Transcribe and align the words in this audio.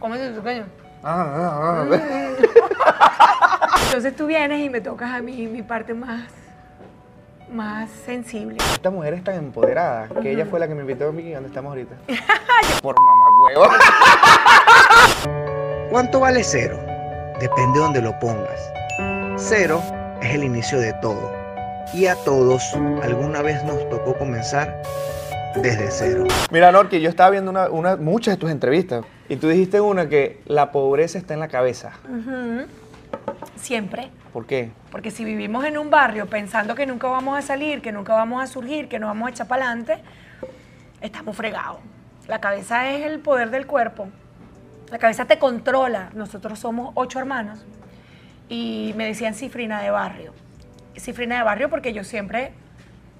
¿Cómo 0.00 0.16
es 0.16 0.34
tu 0.34 0.42
pequeño? 0.42 0.66
Ah, 1.04 1.24
ah, 1.36 1.86
ah. 1.88 3.76
Entonces 3.86 4.16
tú 4.16 4.26
vienes 4.26 4.60
y 4.60 4.68
me 4.68 4.80
tocas 4.80 5.08
a 5.12 5.20
mí 5.22 5.46
mi 5.46 5.62
parte 5.62 5.94
más, 5.94 6.24
más 7.52 7.88
sensible. 8.04 8.56
Esta 8.72 8.90
mujer 8.90 9.14
es 9.14 9.22
tan 9.22 9.36
empoderada 9.36 10.08
que 10.20 10.32
ella 10.32 10.46
fue 10.46 10.58
la 10.58 10.66
que 10.66 10.74
me 10.74 10.80
invitó 10.80 11.08
a 11.10 11.12
mí 11.12 11.30
donde 11.32 11.48
estamos 11.48 11.70
ahorita. 11.70 11.94
Por 12.82 12.96
mamá 12.98 13.24
huevo. 13.44 13.66
¿Cuánto 15.90 16.18
vale 16.18 16.42
cero? 16.42 16.76
Depende 17.38 17.78
de 17.78 17.84
donde 17.84 18.02
lo 18.02 18.18
pongas. 18.18 18.60
Cero 19.36 19.80
es 20.20 20.34
el 20.34 20.42
inicio 20.42 20.80
de 20.80 20.92
todo. 20.94 21.32
Y 21.92 22.06
a 22.06 22.16
todos 22.16 22.74
alguna 23.02 23.42
vez 23.42 23.62
nos 23.62 23.88
tocó 23.90 24.14
comenzar 24.18 24.82
desde 25.54 25.88
cero. 25.92 26.24
Mira, 26.50 26.72
Norki, 26.72 27.00
yo 27.00 27.08
estaba 27.08 27.30
viendo 27.30 27.52
una, 27.52 27.68
una- 27.68 27.94
muchas 27.96 28.34
de 28.34 28.40
tus 28.40 28.50
entrevistas 28.50 29.04
y 29.28 29.36
tú 29.36 29.48
dijiste 29.48 29.80
una 29.80 30.08
que 30.08 30.40
la 30.46 30.72
pobreza 30.72 31.18
está 31.18 31.34
en 31.34 31.40
la 31.40 31.48
cabeza. 31.48 31.92
Siempre. 33.56 34.10
¿Por 34.32 34.46
qué? 34.46 34.70
Porque 34.90 35.10
si 35.10 35.24
vivimos 35.24 35.64
en 35.64 35.78
un 35.78 35.90
barrio 35.90 36.26
pensando 36.26 36.74
que 36.74 36.86
nunca 36.86 37.08
vamos 37.08 37.38
a 37.38 37.42
salir, 37.42 37.80
que 37.80 37.92
nunca 37.92 38.14
vamos 38.14 38.42
a 38.42 38.46
surgir, 38.46 38.88
que 38.88 38.98
no 38.98 39.06
vamos 39.06 39.28
a 39.28 39.30
echar 39.30 39.48
para 39.48 39.66
adelante, 39.66 39.98
estamos 41.00 41.36
fregados. 41.36 41.78
La 42.26 42.40
cabeza 42.40 42.90
es 42.90 43.06
el 43.06 43.20
poder 43.20 43.50
del 43.50 43.66
cuerpo. 43.66 44.08
La 44.90 44.98
cabeza 44.98 45.24
te 45.24 45.38
controla. 45.38 46.10
Nosotros 46.14 46.58
somos 46.58 46.92
ocho 46.94 47.18
hermanos. 47.18 47.64
Y 48.48 48.92
me 48.96 49.06
decían 49.06 49.34
cifrina 49.34 49.80
de 49.82 49.90
barrio. 49.90 50.32
Cifrina 50.96 51.38
de 51.38 51.44
barrio 51.44 51.70
porque 51.70 51.92
yo 51.92 52.04
siempre 52.04 52.52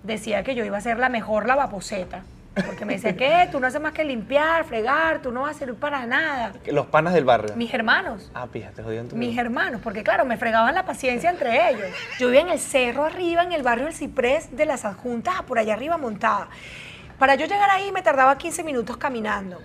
decía 0.02 0.42
que 0.42 0.54
yo 0.54 0.64
iba 0.64 0.76
a 0.76 0.80
ser 0.80 0.98
la 0.98 1.08
mejor 1.08 1.46
lavaposeta. 1.46 2.24
Porque 2.54 2.84
me 2.84 2.94
decía, 2.94 3.16
¿qué? 3.16 3.48
Tú 3.50 3.58
no 3.58 3.66
haces 3.66 3.80
más 3.80 3.92
que 3.92 4.04
limpiar, 4.04 4.64
fregar, 4.64 5.20
tú 5.20 5.32
no 5.32 5.42
vas 5.42 5.56
a 5.56 5.58
servir 5.58 5.76
para 5.76 6.06
nada. 6.06 6.52
Los 6.66 6.86
panas 6.86 7.14
del 7.14 7.24
barrio. 7.24 7.56
Mis 7.56 7.72
hermanos. 7.74 8.30
Ah, 8.34 8.46
fíjate, 8.50 8.82
jodían 8.82 9.08
tu 9.08 9.16
Mis 9.16 9.36
hermanos, 9.36 9.80
porque 9.82 10.02
claro, 10.02 10.24
me 10.24 10.36
fregaban 10.36 10.74
la 10.74 10.84
paciencia 10.84 11.30
entre 11.30 11.70
ellos. 11.70 11.86
Yo 12.18 12.28
vivía 12.28 12.42
en 12.42 12.50
el 12.50 12.60
cerro 12.60 13.04
arriba, 13.04 13.42
en 13.42 13.52
el 13.52 13.62
barrio 13.62 13.86
del 13.86 13.94
Ciprés 13.94 14.56
de 14.56 14.66
las 14.66 14.84
Adjuntas, 14.84 15.42
por 15.42 15.58
allá 15.58 15.74
arriba 15.74 15.96
montada. 15.96 16.48
Para 17.18 17.34
yo 17.34 17.46
llegar 17.46 17.70
ahí 17.70 17.90
me 17.92 18.02
tardaba 18.02 18.36
15 18.38 18.62
minutos 18.64 18.96
caminando. 18.96 19.58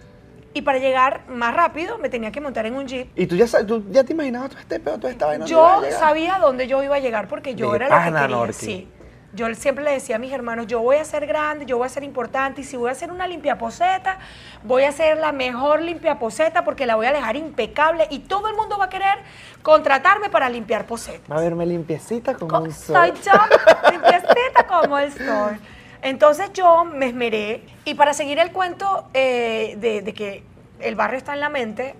Y 0.53 0.63
para 0.63 0.79
llegar 0.79 1.21
más 1.29 1.53
rápido 1.53 1.99
me 1.99 2.09
tenía 2.09 2.31
que 2.31 2.41
montar 2.41 2.65
en 2.65 2.73
un 2.73 2.87
jeep. 2.87 3.07
¿Y 3.15 3.27
tú 3.27 3.35
ya, 3.35 3.45
tú 3.65 3.85
ya 3.91 4.03
te 4.03 4.13
imaginabas 4.13 4.49
todo 4.49 4.59
este 4.59 4.79
pedo, 4.79 4.97
toda 4.97 5.11
esta 5.11 5.27
vaina? 5.27 5.45
Yo 5.45 5.81
sabía 5.91 6.39
dónde 6.39 6.67
yo 6.67 6.81
iba 6.83 6.95
a 6.95 6.99
llegar 6.99 7.27
porque 7.27 7.53
yo 7.53 7.71
De 7.71 7.85
era 7.85 8.09
lo 8.09 8.43
que 8.45 8.47
quería. 8.47 8.53
Sí. 8.53 8.87
Yo 9.31 9.53
siempre 9.53 9.83
le 9.83 9.91
decía 9.91 10.15
a 10.15 10.19
mis 10.19 10.31
hermanos, 10.33 10.65
yo 10.65 10.81
voy 10.81 10.95
a 10.97 11.05
ser 11.05 11.27
grande, 11.27 11.65
yo 11.67 11.77
voy 11.77 11.85
a 11.85 11.89
ser 11.89 12.03
importante 12.03 12.61
y 12.61 12.63
si 12.63 12.75
voy 12.77 12.89
a 12.89 12.93
hacer 12.93 13.11
una 13.11 13.27
limpiaposeta, 13.27 14.17
voy 14.63 14.83
a 14.83 14.91
ser 14.91 15.17
la 15.17 15.31
mejor 15.31 15.81
limpiaposeta 15.83 16.63
porque 16.63 16.87
la 16.87 16.95
voy 16.95 17.05
a 17.05 17.11
dejar 17.13 17.35
impecable 17.35 18.07
y 18.09 18.19
todo 18.19 18.47
el 18.47 18.55
mundo 18.55 18.79
va 18.79 18.85
a 18.85 18.89
querer 18.89 19.19
contratarme 19.61 20.29
para 20.29 20.49
limpiar 20.49 20.85
posetas. 20.85 21.29
Va 21.31 21.37
a 21.37 21.41
verme 21.41 21.65
limpiecita 21.67 22.33
como 22.33 22.57
Co- 22.57 22.63
un 22.63 22.73
sol. 22.73 22.95
Soy 22.95 23.13
yo, 23.23 23.91
limpiecita 23.91 24.65
como 24.67 24.97
el 24.97 25.11
sol. 25.13 25.59
Entonces 26.01 26.51
yo 26.53 26.85
me 26.85 27.07
esmeré 27.07 27.63
y 27.85 27.93
para 27.93 28.13
seguir 28.13 28.39
el 28.39 28.51
cuento 28.51 29.09
eh, 29.13 29.75
de, 29.79 30.01
de 30.01 30.13
que 30.13 30.43
el 30.79 30.95
barrio 30.95 31.17
está 31.17 31.33
en 31.33 31.41
la 31.41 31.49
mente, 31.49 31.93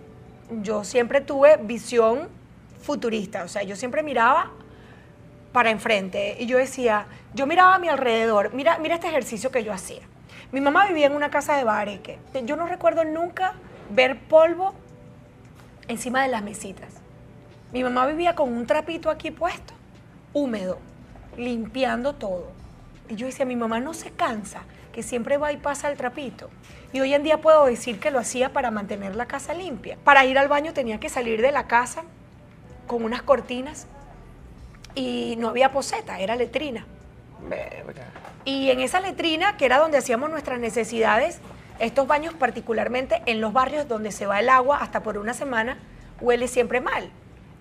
yo 0.61 0.83
siempre 0.83 1.21
tuve 1.21 1.57
visión 1.57 2.27
futurista, 2.81 3.43
o 3.43 3.47
sea, 3.49 3.61
yo 3.63 3.75
siempre 3.75 4.01
miraba 4.01 4.51
para 5.51 5.71
enfrente 5.71 6.37
y 6.39 6.45
yo 6.45 6.57
decía, 6.57 7.07
yo 7.33 7.45
miraba 7.45 7.75
a 7.75 7.79
mi 7.79 7.89
alrededor, 7.89 8.53
mira, 8.53 8.77
mira 8.79 8.95
este 8.95 9.07
ejercicio 9.07 9.51
que 9.51 9.63
yo 9.63 9.73
hacía. 9.73 10.01
Mi 10.51 10.61
mamá 10.61 10.87
vivía 10.87 11.07
en 11.07 11.15
una 11.15 11.29
casa 11.29 11.55
de 11.55 11.63
bareque. 11.63 12.17
Yo 12.45 12.55
no 12.55 12.65
recuerdo 12.65 13.03
nunca 13.03 13.53
ver 13.91 14.19
polvo 14.19 14.73
encima 15.87 16.23
de 16.23 16.29
las 16.29 16.41
mesitas. 16.41 16.95
Mi 17.71 17.83
mamá 17.83 18.07
vivía 18.07 18.35
con 18.35 18.51
un 18.51 18.65
trapito 18.65 19.11
aquí 19.11 19.29
puesto, 19.29 19.73
húmedo, 20.33 20.79
limpiando 21.37 22.15
todo. 22.15 22.51
Y 23.09 23.15
yo 23.15 23.27
decía, 23.27 23.45
mi 23.45 23.55
mamá 23.55 23.79
no 23.79 23.93
se 23.93 24.11
cansa, 24.11 24.63
que 24.91 25.03
siempre 25.03 25.37
va 25.37 25.51
y 25.51 25.57
pasa 25.57 25.89
el 25.91 25.97
trapito. 25.97 26.49
Y 26.93 26.99
hoy 26.99 27.13
en 27.13 27.21
día 27.21 27.41
puedo 27.41 27.65
decir 27.65 27.99
que 27.99 28.09
lo 28.09 28.17
hacía 28.17 28.51
para 28.51 28.71
mantener 28.71 29.15
la 29.15 29.27
casa 29.27 29.53
limpia. 29.53 29.97
Para 30.03 30.25
ir 30.25 30.39
al 30.39 30.47
baño 30.47 30.73
tenía 30.73 30.99
que 30.99 31.09
salir 31.09 31.41
de 31.41 31.51
la 31.51 31.67
casa 31.67 32.03
con 32.87 33.03
unas 33.03 33.21
cortinas 33.21 33.85
y 34.95 35.35
no 35.37 35.49
había 35.49 35.71
poseta, 35.71 36.19
era 36.19 36.35
letrina. 36.35 36.85
Verga. 37.41 38.05
Y 38.45 38.69
en 38.69 38.79
esa 38.79 38.99
letrina, 38.99 39.57
que 39.57 39.65
era 39.65 39.77
donde 39.77 39.97
hacíamos 39.97 40.29
nuestras 40.29 40.59
necesidades, 40.59 41.39
estos 41.79 42.07
baños 42.07 42.33
particularmente 42.33 43.21
en 43.25 43.41
los 43.41 43.53
barrios 43.53 43.87
donde 43.87 44.11
se 44.11 44.25
va 44.25 44.39
el 44.39 44.49
agua 44.49 44.79
hasta 44.81 45.01
por 45.01 45.17
una 45.17 45.33
semana, 45.33 45.77
huele 46.19 46.47
siempre 46.47 46.81
mal. 46.81 47.09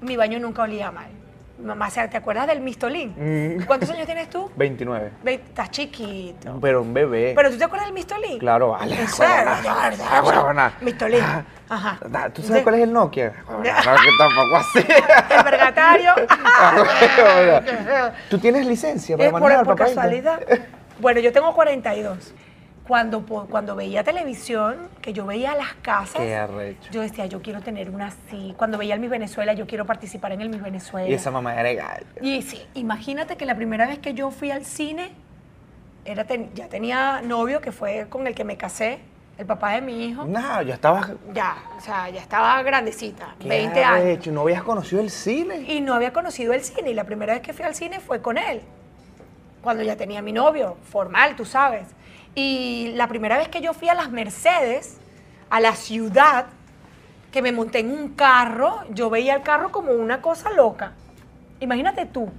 Mi 0.01 0.17
baño 0.17 0.39
nunca 0.39 0.63
olía 0.63 0.91
mal. 0.91 1.11
Mamá, 1.61 1.89
¿te 1.91 2.17
acuerdas 2.17 2.47
del 2.47 2.61
mistolín? 2.61 3.15
Mm. 3.17 3.65
¿Cuántos 3.65 3.91
años 3.91 4.07
tienes 4.07 4.31
tú? 4.31 4.49
29. 4.55 5.11
Ve, 5.25 5.35
Estás 5.35 5.71
chiquito. 5.73 6.57
Pero 6.61 6.83
un 6.83 6.95
bebé. 6.95 7.33
¿Pero 7.35 7.51
tú 7.51 7.59
te 7.59 7.65
acuerdas 7.65 7.89
del 7.89 7.95
mistolín? 7.95 8.39
Claro, 8.39 8.69
vale. 8.71 8.97
Ah. 9.21 10.71
Mistolín. 10.81 11.21
Ah, 11.21 11.43
Ajá. 11.69 11.99
da- 12.09 12.31
¿Tú 12.31 12.43
sabes 12.43 12.63
cuál 12.63 12.77
es 12.77 12.83
el 12.83 12.93
Nokia? 12.93 13.33
No, 13.49 13.63
que 13.63 14.11
tampoco 14.19 14.57
así. 14.57 14.79
El 15.37 15.43
vergatario. 15.45 16.13
¿Tú 18.31 18.39
tienes 18.39 18.65
licencia 18.67 19.17
para 19.17 19.29
Eh, 19.29 19.33
manejar, 19.33 19.65
por 19.65 19.77
casualidad. 19.77 20.41
Bueno, 21.01 21.19
yo 21.21 21.33
tengo 21.33 21.53
42. 21.55 22.35
Cuando, 22.89 23.21
cuando 23.27 23.77
veía 23.77 24.03
televisión, 24.03 24.89
que 25.03 25.13
yo 25.13 25.27
veía 25.27 25.55
las 25.55 25.75
casas, 25.83 26.23
yo 26.91 27.03
decía, 27.03 27.27
yo 27.27 27.43
quiero 27.43 27.61
tener 27.61 27.91
una 27.91 28.07
así. 28.07 28.55
Cuando 28.57 28.79
veía 28.79 28.95
el 28.95 29.01
Miss 29.01 29.11
Venezuela, 29.11 29.53
yo 29.53 29.67
quiero 29.67 29.85
participar 29.85 30.33
en 30.33 30.41
el 30.41 30.49
Miss 30.49 30.63
Venezuela. 30.63 31.07
Y 31.07 31.13
esa 31.13 31.31
mamá 31.31 31.55
era 31.61 31.71
gallo. 31.75 32.07
Y 32.23 32.41
sí, 32.41 32.63
imagínate 32.73 33.37
que 33.37 33.45
la 33.45 33.55
primera 33.57 33.87
vez 33.87 33.99
que 33.99 34.15
yo 34.15 34.31
fui 34.31 34.51
al 34.51 34.65
cine, 34.65 35.11
era 36.07 36.25
ten- 36.25 36.51
ya 36.55 36.69
tenía 36.69 37.21
novio, 37.21 37.61
que 37.61 37.73
fue 37.73 38.07
con 38.09 38.27
el 38.27 38.35
que 38.35 38.45
me 38.45 38.57
casé, 38.57 39.01
el 39.37 39.45
papá 39.45 39.73
de 39.73 39.83
mi 39.83 40.07
hijo. 40.07 40.25
No, 40.25 40.63
yo 40.63 40.73
estaba... 40.73 41.11
Ya, 41.35 41.59
o 41.77 41.81
sea, 41.83 42.09
ya 42.09 42.23
estaba 42.23 42.63
grandecita, 42.63 43.35
Qué 43.39 43.49
20 43.49 43.85
años. 43.85 44.01
arrecho, 44.01 44.33
¿No 44.33 44.41
habías 44.41 44.63
conocido 44.63 45.03
el 45.03 45.11
cine? 45.11 45.59
Y 45.71 45.83
no 45.83 45.93
había 45.93 46.15
conocido 46.15 46.55
el 46.55 46.63
cine. 46.63 46.91
Y 46.91 46.95
la 46.95 47.05
primera 47.05 47.35
vez 47.35 47.43
que 47.43 47.53
fui 47.53 47.67
al 47.67 47.75
cine 47.75 48.01
fue 48.01 48.23
con 48.23 48.39
él. 48.39 48.63
Cuando 49.61 49.83
ya 49.83 49.95
tenía 49.97 50.23
mi 50.23 50.33
novio, 50.33 50.79
formal, 50.91 51.37
tú 51.37 51.45
sabes. 51.45 51.87
Y 52.41 52.93
la 52.95 53.09
primera 53.09 53.37
vez 53.37 53.49
que 53.49 53.61
yo 53.61 53.75
fui 53.75 53.89
a 53.89 53.95
las 53.95 54.13
Mercedes, 54.13 54.99
a 55.51 55.59
la 55.59 55.75
ciudad, 55.75 56.47
que 57.33 57.43
me 57.43 57.51
monté 57.51 57.81
en 57.81 57.91
un 57.91 58.11
carro, 58.11 58.85
yo 58.91 59.11
veía 59.11 59.35
el 59.35 59.43
carro 59.43 59.73
como 59.73 59.91
una 59.91 60.23
cosa 60.23 60.53
loca. 60.53 60.93
Imagínate 61.59 62.07
tú, 62.07 62.31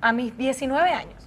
a 0.00 0.12
mis 0.12 0.38
19 0.38 0.90
años. 0.90 1.26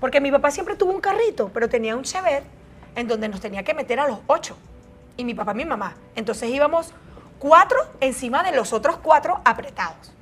Porque 0.00 0.22
mi 0.22 0.32
papá 0.32 0.50
siempre 0.50 0.74
tuvo 0.74 0.90
un 0.92 1.02
carrito, 1.02 1.50
pero 1.52 1.68
tenía 1.68 1.96
un 1.96 2.02
Chevette 2.02 2.46
en 2.94 3.06
donde 3.06 3.28
nos 3.28 3.42
tenía 3.42 3.62
que 3.62 3.74
meter 3.74 4.00
a 4.00 4.08
los 4.08 4.20
ocho. 4.26 4.56
Y 5.18 5.26
mi 5.26 5.34
papá 5.34 5.52
y 5.52 5.56
mi 5.56 5.66
mamá. 5.66 5.96
Entonces 6.14 6.48
íbamos 6.48 6.94
cuatro 7.38 7.78
encima 8.00 8.42
de 8.42 8.56
los 8.56 8.72
otros 8.72 8.96
cuatro 9.02 9.42
apretados. 9.44 10.14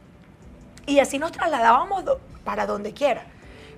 Y 0.86 0.98
así 0.98 1.20
nos 1.20 1.30
trasladábamos 1.30 2.02
para 2.42 2.66
donde 2.66 2.92
quiera. 2.92 3.22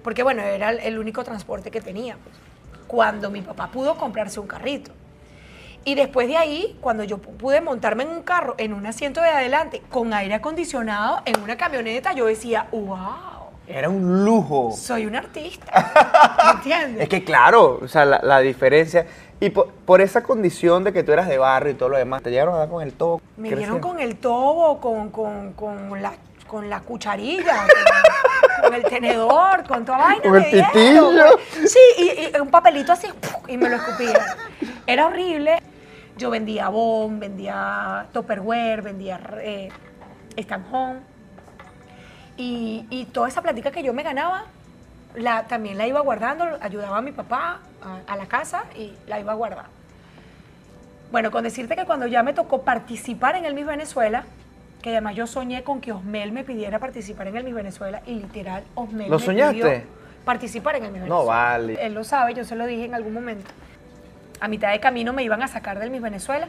Porque 0.03 0.23
bueno, 0.23 0.41
era 0.41 0.71
el, 0.71 0.99
único 0.99 1.25
transporte 1.25 1.71
que 1.71 1.83
teníamos. 1.83 2.25
Cuando 2.91 3.31
mi 3.31 3.41
papá 3.41 3.69
pudo 3.69 3.95
comprarse 3.95 4.41
un 4.41 4.49
carrito. 4.49 4.91
Y 5.85 5.95
después 5.95 6.27
de 6.27 6.37
ahí, 6.37 6.77
cuando 6.81 7.05
yo 7.05 7.19
pu- 7.19 7.37
pude 7.37 7.61
montarme 7.61 8.03
en 8.03 8.09
un 8.11 8.23
carro, 8.23 8.57
en 8.59 8.75
un 8.75 8.85
asiento 8.85 9.21
de 9.23 9.29
adelante, 9.29 9.81
con 9.91 10.13
aire 10.13 10.35
acondicionado, 10.35 11.21
en 11.25 11.41
una 11.41 11.57
camioneta, 11.57 12.15
yo 12.15 12.27
decía, 12.27 12.67
wow, 12.73 12.99
Era 13.69 13.89
un 13.89 14.25
lujo. 14.25 14.73
soy 14.77 15.07
un 15.07 15.15
artista. 15.15 15.73
¿Entiendes? 16.57 17.05
Es 17.05 17.09
que 17.09 17.23
claro, 17.23 17.79
o 17.81 17.87
sea, 17.87 18.05
la, 18.05 18.21
la 18.25 18.41
diferencia... 18.41 19.07
Y 19.39 19.51
por, 19.51 19.69
por 19.87 20.01
esa 20.01 20.25
condición 20.25 20.83
de 20.83 20.93
que 20.93 21.05
tú 21.05 21.13
eras 21.13 21.29
de 21.29 21.39
barrio 21.39 21.71
y 21.73 21.75
todo 21.77 21.91
lo 21.91 21.97
demás, 21.97 22.23
te 22.23 22.31
llegaron 22.31 22.55
a 22.57 22.59
dar 22.59 22.69
con 22.69 22.83
el 22.83 22.93
todo. 22.93 23.21
Me 23.37 23.55
dieron 23.55 23.79
con 23.79 24.01
el 24.01 24.17
tobo, 24.17 24.81
con, 24.81 25.11
con, 25.11 25.53
con 25.53 26.03
la, 26.03 26.13
con 26.51 26.69
la 26.69 26.81
cucharilla, 26.81 27.65
con, 27.65 28.65
con 28.65 28.75
el 28.75 28.83
tenedor, 28.83 29.65
con 29.69 29.85
toda 29.85 29.99
vaina. 29.99 30.23
Con 30.23 30.37
el 30.37 30.51
pitillo. 30.51 31.13
pues. 31.55 31.73
Sí, 31.73 31.79
y, 31.97 32.37
y 32.37 32.41
un 32.41 32.51
papelito 32.51 32.93
así, 32.93 33.07
y 33.47 33.57
me 33.57 33.69
lo 33.69 33.77
escupía. 33.77 34.37
Era 34.85 35.07
horrible. 35.07 35.63
Yo 36.17 36.29
vendía 36.29 36.69
Bon, 36.69 37.21
vendía 37.21 38.07
Tupperware, 38.13 38.83
vendía 38.83 39.21
eh, 39.39 39.69
Stanhome. 40.37 40.99
Y, 42.37 42.85
y 42.91 43.05
toda 43.05 43.29
esa 43.29 43.43
plática 43.43 43.71
que 43.71 43.85
yo 43.85 43.95
me 43.95 44.03
ganaba, 44.03 44.47
la, 45.15 45.45
también 45.45 45.79
la 45.79 45.87
iba 45.87 46.01
guardando, 46.01 46.59
ayudaba 46.61 46.99
a 46.99 47.01
mi 47.01 47.13
papá 47.13 47.61
a, 47.81 48.13
a 48.13 48.17
la 48.17 48.27
casa 48.27 48.65
y 48.77 48.93
la 49.07 49.21
iba 49.21 49.35
guardando. 49.35 49.71
Bueno, 51.13 51.31
con 51.31 51.45
decirte 51.45 51.77
que 51.77 51.85
cuando 51.85 52.07
ya 52.07 52.25
me 52.25 52.33
tocó 52.33 52.63
participar 52.63 53.37
en 53.37 53.45
el 53.45 53.55
Miss 53.55 53.67
Venezuela, 53.67 54.25
que 54.83 54.91
además 54.91 55.15
yo 55.15 55.27
soñé 55.27 55.63
con 55.63 55.81
que 55.81 55.93
Osmel 55.93 56.33
me 56.33 56.45
pidiera 56.45 56.79
participar 56.79 57.29
en 57.29 57.37
el 57.37 57.45
Miss 57.45 57.55
Venezuela 57.55 58.03
y 58.07 58.15
literal 58.15 58.65
Osmel 58.75 59.11
¿Lo 59.11 59.19
me 59.19 59.25
soñaste? 59.25 59.55
pidió 59.63 59.83
participar 60.25 60.77
en 60.77 60.85
el 60.87 60.93
Miss 60.93 61.01
No 61.03 61.17
Venezuela. 61.19 61.33
vale. 61.41 61.87
Él 61.87 61.95
lo 61.95 62.05
sabe, 62.05 62.35
yo 62.35 62.45
se 62.45 62.57
lo 62.57 62.67
dije 62.67 62.85
en 62.85 62.95
algún 62.95 63.13
momento. 63.13 63.51
A 64.41 64.49
mitad 64.49 64.73
de 64.73 64.81
camino 64.81 65.13
me 65.13 65.23
iban 65.23 65.43
a 65.43 65.49
sacar 65.49 65.79
del 65.79 65.91
Miss 65.91 66.01
Venezuela 66.03 66.49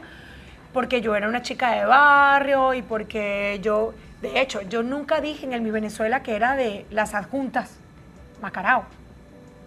porque 0.72 1.02
yo 1.02 1.14
era 1.14 1.28
una 1.28 1.42
chica 1.42 1.72
de 1.72 1.84
barrio 1.84 2.72
y 2.72 2.80
porque 2.80 3.58
yo, 3.62 3.92
de 4.22 4.40
hecho, 4.40 4.62
yo 4.62 4.82
nunca 4.82 5.20
dije 5.20 5.44
en 5.44 5.52
el 5.52 5.60
Mi 5.60 5.70
Venezuela 5.70 6.22
que 6.22 6.34
era 6.34 6.56
de 6.56 6.86
las 6.90 7.14
adjuntas 7.14 7.76
Macarao. 8.40 8.84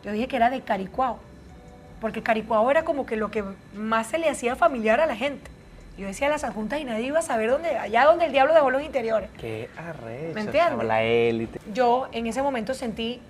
Yo 0.04 0.12
dije 0.12 0.28
que 0.28 0.36
era 0.36 0.50
de 0.50 0.62
Caricuao, 0.62 1.20
porque 2.02 2.24
Caricuao 2.24 2.70
era 2.72 2.84
como 2.84 3.06
que 3.06 3.16
lo 3.18 3.30
que 3.30 3.44
más 3.76 4.08
se 4.08 4.18
le 4.18 4.30
hacía 4.30 4.56
familiar 4.56 5.00
a 5.00 5.06
la 5.06 5.16
gente. 5.16 5.50
Yo 5.98 6.08
decía 6.08 6.28
las 6.28 6.44
adjuntas 6.44 6.80
y 6.80 6.84
nadie 6.84 7.08
iba 7.08 7.20
a 7.20 7.22
saber 7.22 7.50
dónde, 7.50 7.78
allá 7.78 8.04
donde 8.04 8.26
el 8.26 8.34
diablo 8.34 8.54
dejó 8.54 8.70
los 8.70 8.84
interiores. 8.84 9.30
Qué 9.40 9.70
arrecho, 9.78 10.34
¿Me 10.36 10.42
entiendes? 10.42 10.86
La 10.86 11.04
élite. 11.04 11.60
Yo 11.74 12.10
en 12.12 12.28
ese 12.28 12.42
momento 12.42 12.74
sentí 12.74 13.22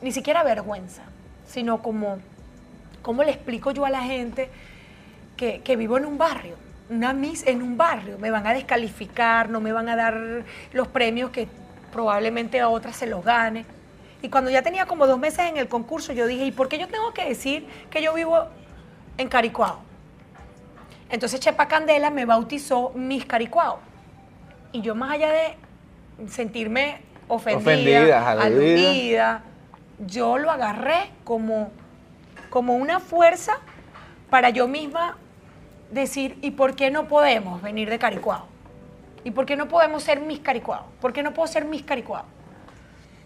ni 0.00 0.10
siquiera 0.10 0.42
vergüenza, 0.42 1.02
sino 1.46 1.82
como, 1.82 2.18
¿cómo 3.02 3.22
le 3.22 3.32
explico 3.32 3.70
yo 3.70 3.84
a 3.84 3.90
la 3.90 4.00
gente 4.00 4.48
que, 5.36 5.60
que 5.60 5.76
vivo 5.76 5.98
en 5.98 6.06
un 6.06 6.16
barrio? 6.16 6.56
Una 6.88 7.12
Miss 7.12 7.46
en 7.46 7.62
un 7.62 7.76
barrio, 7.76 8.18
me 8.18 8.30
van 8.30 8.46
a 8.46 8.54
descalificar, 8.54 9.50
no 9.50 9.60
me 9.60 9.72
van 9.72 9.88
a 9.88 9.96
dar 9.96 10.44
los 10.72 10.88
premios 10.88 11.30
que 11.30 11.48
probablemente 11.92 12.60
a 12.60 12.68
otras 12.68 12.96
se 12.96 13.06
los 13.06 13.22
gane. 13.22 13.66
Y 14.22 14.30
cuando 14.30 14.50
ya 14.50 14.62
tenía 14.62 14.86
como 14.86 15.06
dos 15.06 15.18
meses 15.18 15.50
en 15.50 15.58
el 15.58 15.68
concurso, 15.68 16.14
yo 16.14 16.26
dije, 16.26 16.46
¿y 16.46 16.52
por 16.52 16.68
qué 16.68 16.78
yo 16.78 16.88
tengo 16.88 17.12
que 17.12 17.26
decir 17.26 17.66
que 17.90 18.00
yo 18.00 18.14
vivo 18.14 18.46
en 19.18 19.28
Caricuao? 19.28 19.80
Entonces 21.14 21.38
Chepa 21.38 21.68
Candela 21.68 22.10
me 22.10 22.24
bautizó 22.24 22.90
Miss 22.96 23.24
Caricuao. 23.24 23.78
Y 24.72 24.80
yo 24.80 24.96
más 24.96 25.12
allá 25.12 25.30
de 25.30 25.56
sentirme 26.26 27.02
ofendida, 27.28 27.60
Ofendida, 27.60 28.30
aludida. 28.32 29.42
yo 30.00 30.38
lo 30.38 30.50
agarré 30.50 31.12
como, 31.22 31.70
como 32.50 32.74
una 32.74 32.98
fuerza 32.98 33.58
para 34.28 34.50
yo 34.50 34.66
misma 34.66 35.16
decir, 35.92 36.36
¿y 36.42 36.50
por 36.50 36.74
qué 36.74 36.90
no 36.90 37.06
podemos 37.06 37.62
venir 37.62 37.88
de 37.90 38.00
Caricuao? 38.00 38.48
¿Y 39.22 39.30
por 39.30 39.46
qué 39.46 39.54
no 39.54 39.68
podemos 39.68 40.02
ser 40.02 40.18
Miss 40.20 40.40
Caricuao? 40.40 40.84
¿Por 41.00 41.12
qué 41.12 41.22
no 41.22 41.32
puedo 41.32 41.46
ser 41.46 41.64
Miss 41.64 41.84
Caricuao? 41.84 42.24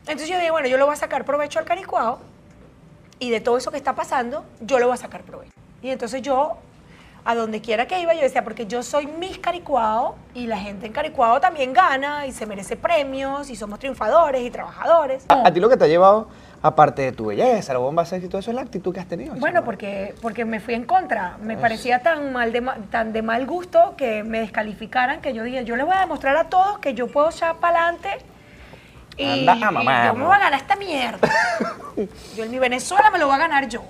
Entonces 0.00 0.28
yo 0.28 0.36
dije, 0.36 0.50
bueno, 0.50 0.68
yo 0.68 0.76
lo 0.76 0.84
voy 0.84 0.92
a 0.92 0.96
sacar 0.96 1.24
provecho 1.24 1.58
al 1.58 1.64
Caricuao 1.64 2.18
y 3.18 3.30
de 3.30 3.40
todo 3.40 3.56
eso 3.56 3.70
que 3.70 3.78
está 3.78 3.94
pasando, 3.94 4.44
yo 4.60 4.78
lo 4.78 4.88
voy 4.88 4.94
a 4.94 4.98
sacar 4.98 5.22
provecho. 5.22 5.52
Y 5.80 5.88
entonces 5.88 6.20
yo, 6.20 6.58
a 7.28 7.34
donde 7.34 7.60
quiera 7.60 7.84
que 7.84 8.00
iba, 8.00 8.14
yo 8.14 8.22
decía, 8.22 8.42
porque 8.42 8.64
yo 8.64 8.82
soy 8.82 9.06
Miss 9.06 9.38
Caricuao 9.38 10.16
y 10.32 10.46
la 10.46 10.56
gente 10.56 10.86
en 10.86 10.94
Caricuao 10.94 11.42
también 11.42 11.74
gana 11.74 12.26
y 12.26 12.32
se 12.32 12.46
merece 12.46 12.74
premios 12.74 13.50
y 13.50 13.54
somos 13.54 13.78
triunfadores 13.78 14.40
y 14.40 14.50
trabajadores. 14.50 15.26
A, 15.28 15.46
a 15.46 15.52
ti 15.52 15.60
lo 15.60 15.68
que 15.68 15.76
te 15.76 15.84
ha 15.84 15.88
llevado, 15.88 16.28
aparte 16.62 17.02
de 17.02 17.12
tu 17.12 17.26
belleza, 17.26 17.74
la 17.74 17.80
bomba 17.80 18.06
sexy 18.06 18.24
y 18.24 18.28
todo 18.30 18.38
eso, 18.38 18.50
es 18.50 18.54
la 18.54 18.62
actitud 18.62 18.94
que 18.94 19.00
has 19.00 19.06
tenido. 19.08 19.34
Bueno, 19.34 19.62
porque, 19.62 20.14
porque 20.22 20.46
me 20.46 20.58
fui 20.58 20.72
en 20.72 20.86
contra. 20.86 21.36
Me 21.42 21.58
parecía 21.58 21.98
tan, 21.98 22.32
mal 22.32 22.50
de, 22.50 22.66
tan 22.90 23.12
de 23.12 23.20
mal 23.20 23.44
gusto 23.44 23.92
que 23.98 24.22
me 24.24 24.40
descalificaran 24.40 25.20
que 25.20 25.34
yo 25.34 25.44
dije, 25.44 25.66
yo 25.66 25.76
les 25.76 25.84
voy 25.84 25.96
a 25.96 26.00
demostrar 26.00 26.34
a 26.34 26.44
todos 26.44 26.78
que 26.78 26.94
yo 26.94 27.08
puedo 27.08 27.28
echar 27.28 27.56
para 27.56 27.88
adelante 27.88 28.08
y, 29.18 29.46
Anda 29.46 29.54
y 29.54 29.60
yo 30.06 30.14
me 30.14 30.24
voy 30.24 30.34
a 30.34 30.38
ganar 30.38 30.60
esta 30.62 30.76
mierda. 30.76 31.28
yo 32.36 32.44
en 32.44 32.50
mi 32.50 32.58
Venezuela 32.58 33.10
me 33.10 33.18
lo 33.18 33.26
voy 33.26 33.34
a 33.34 33.38
ganar 33.38 33.68
yo. 33.68 33.82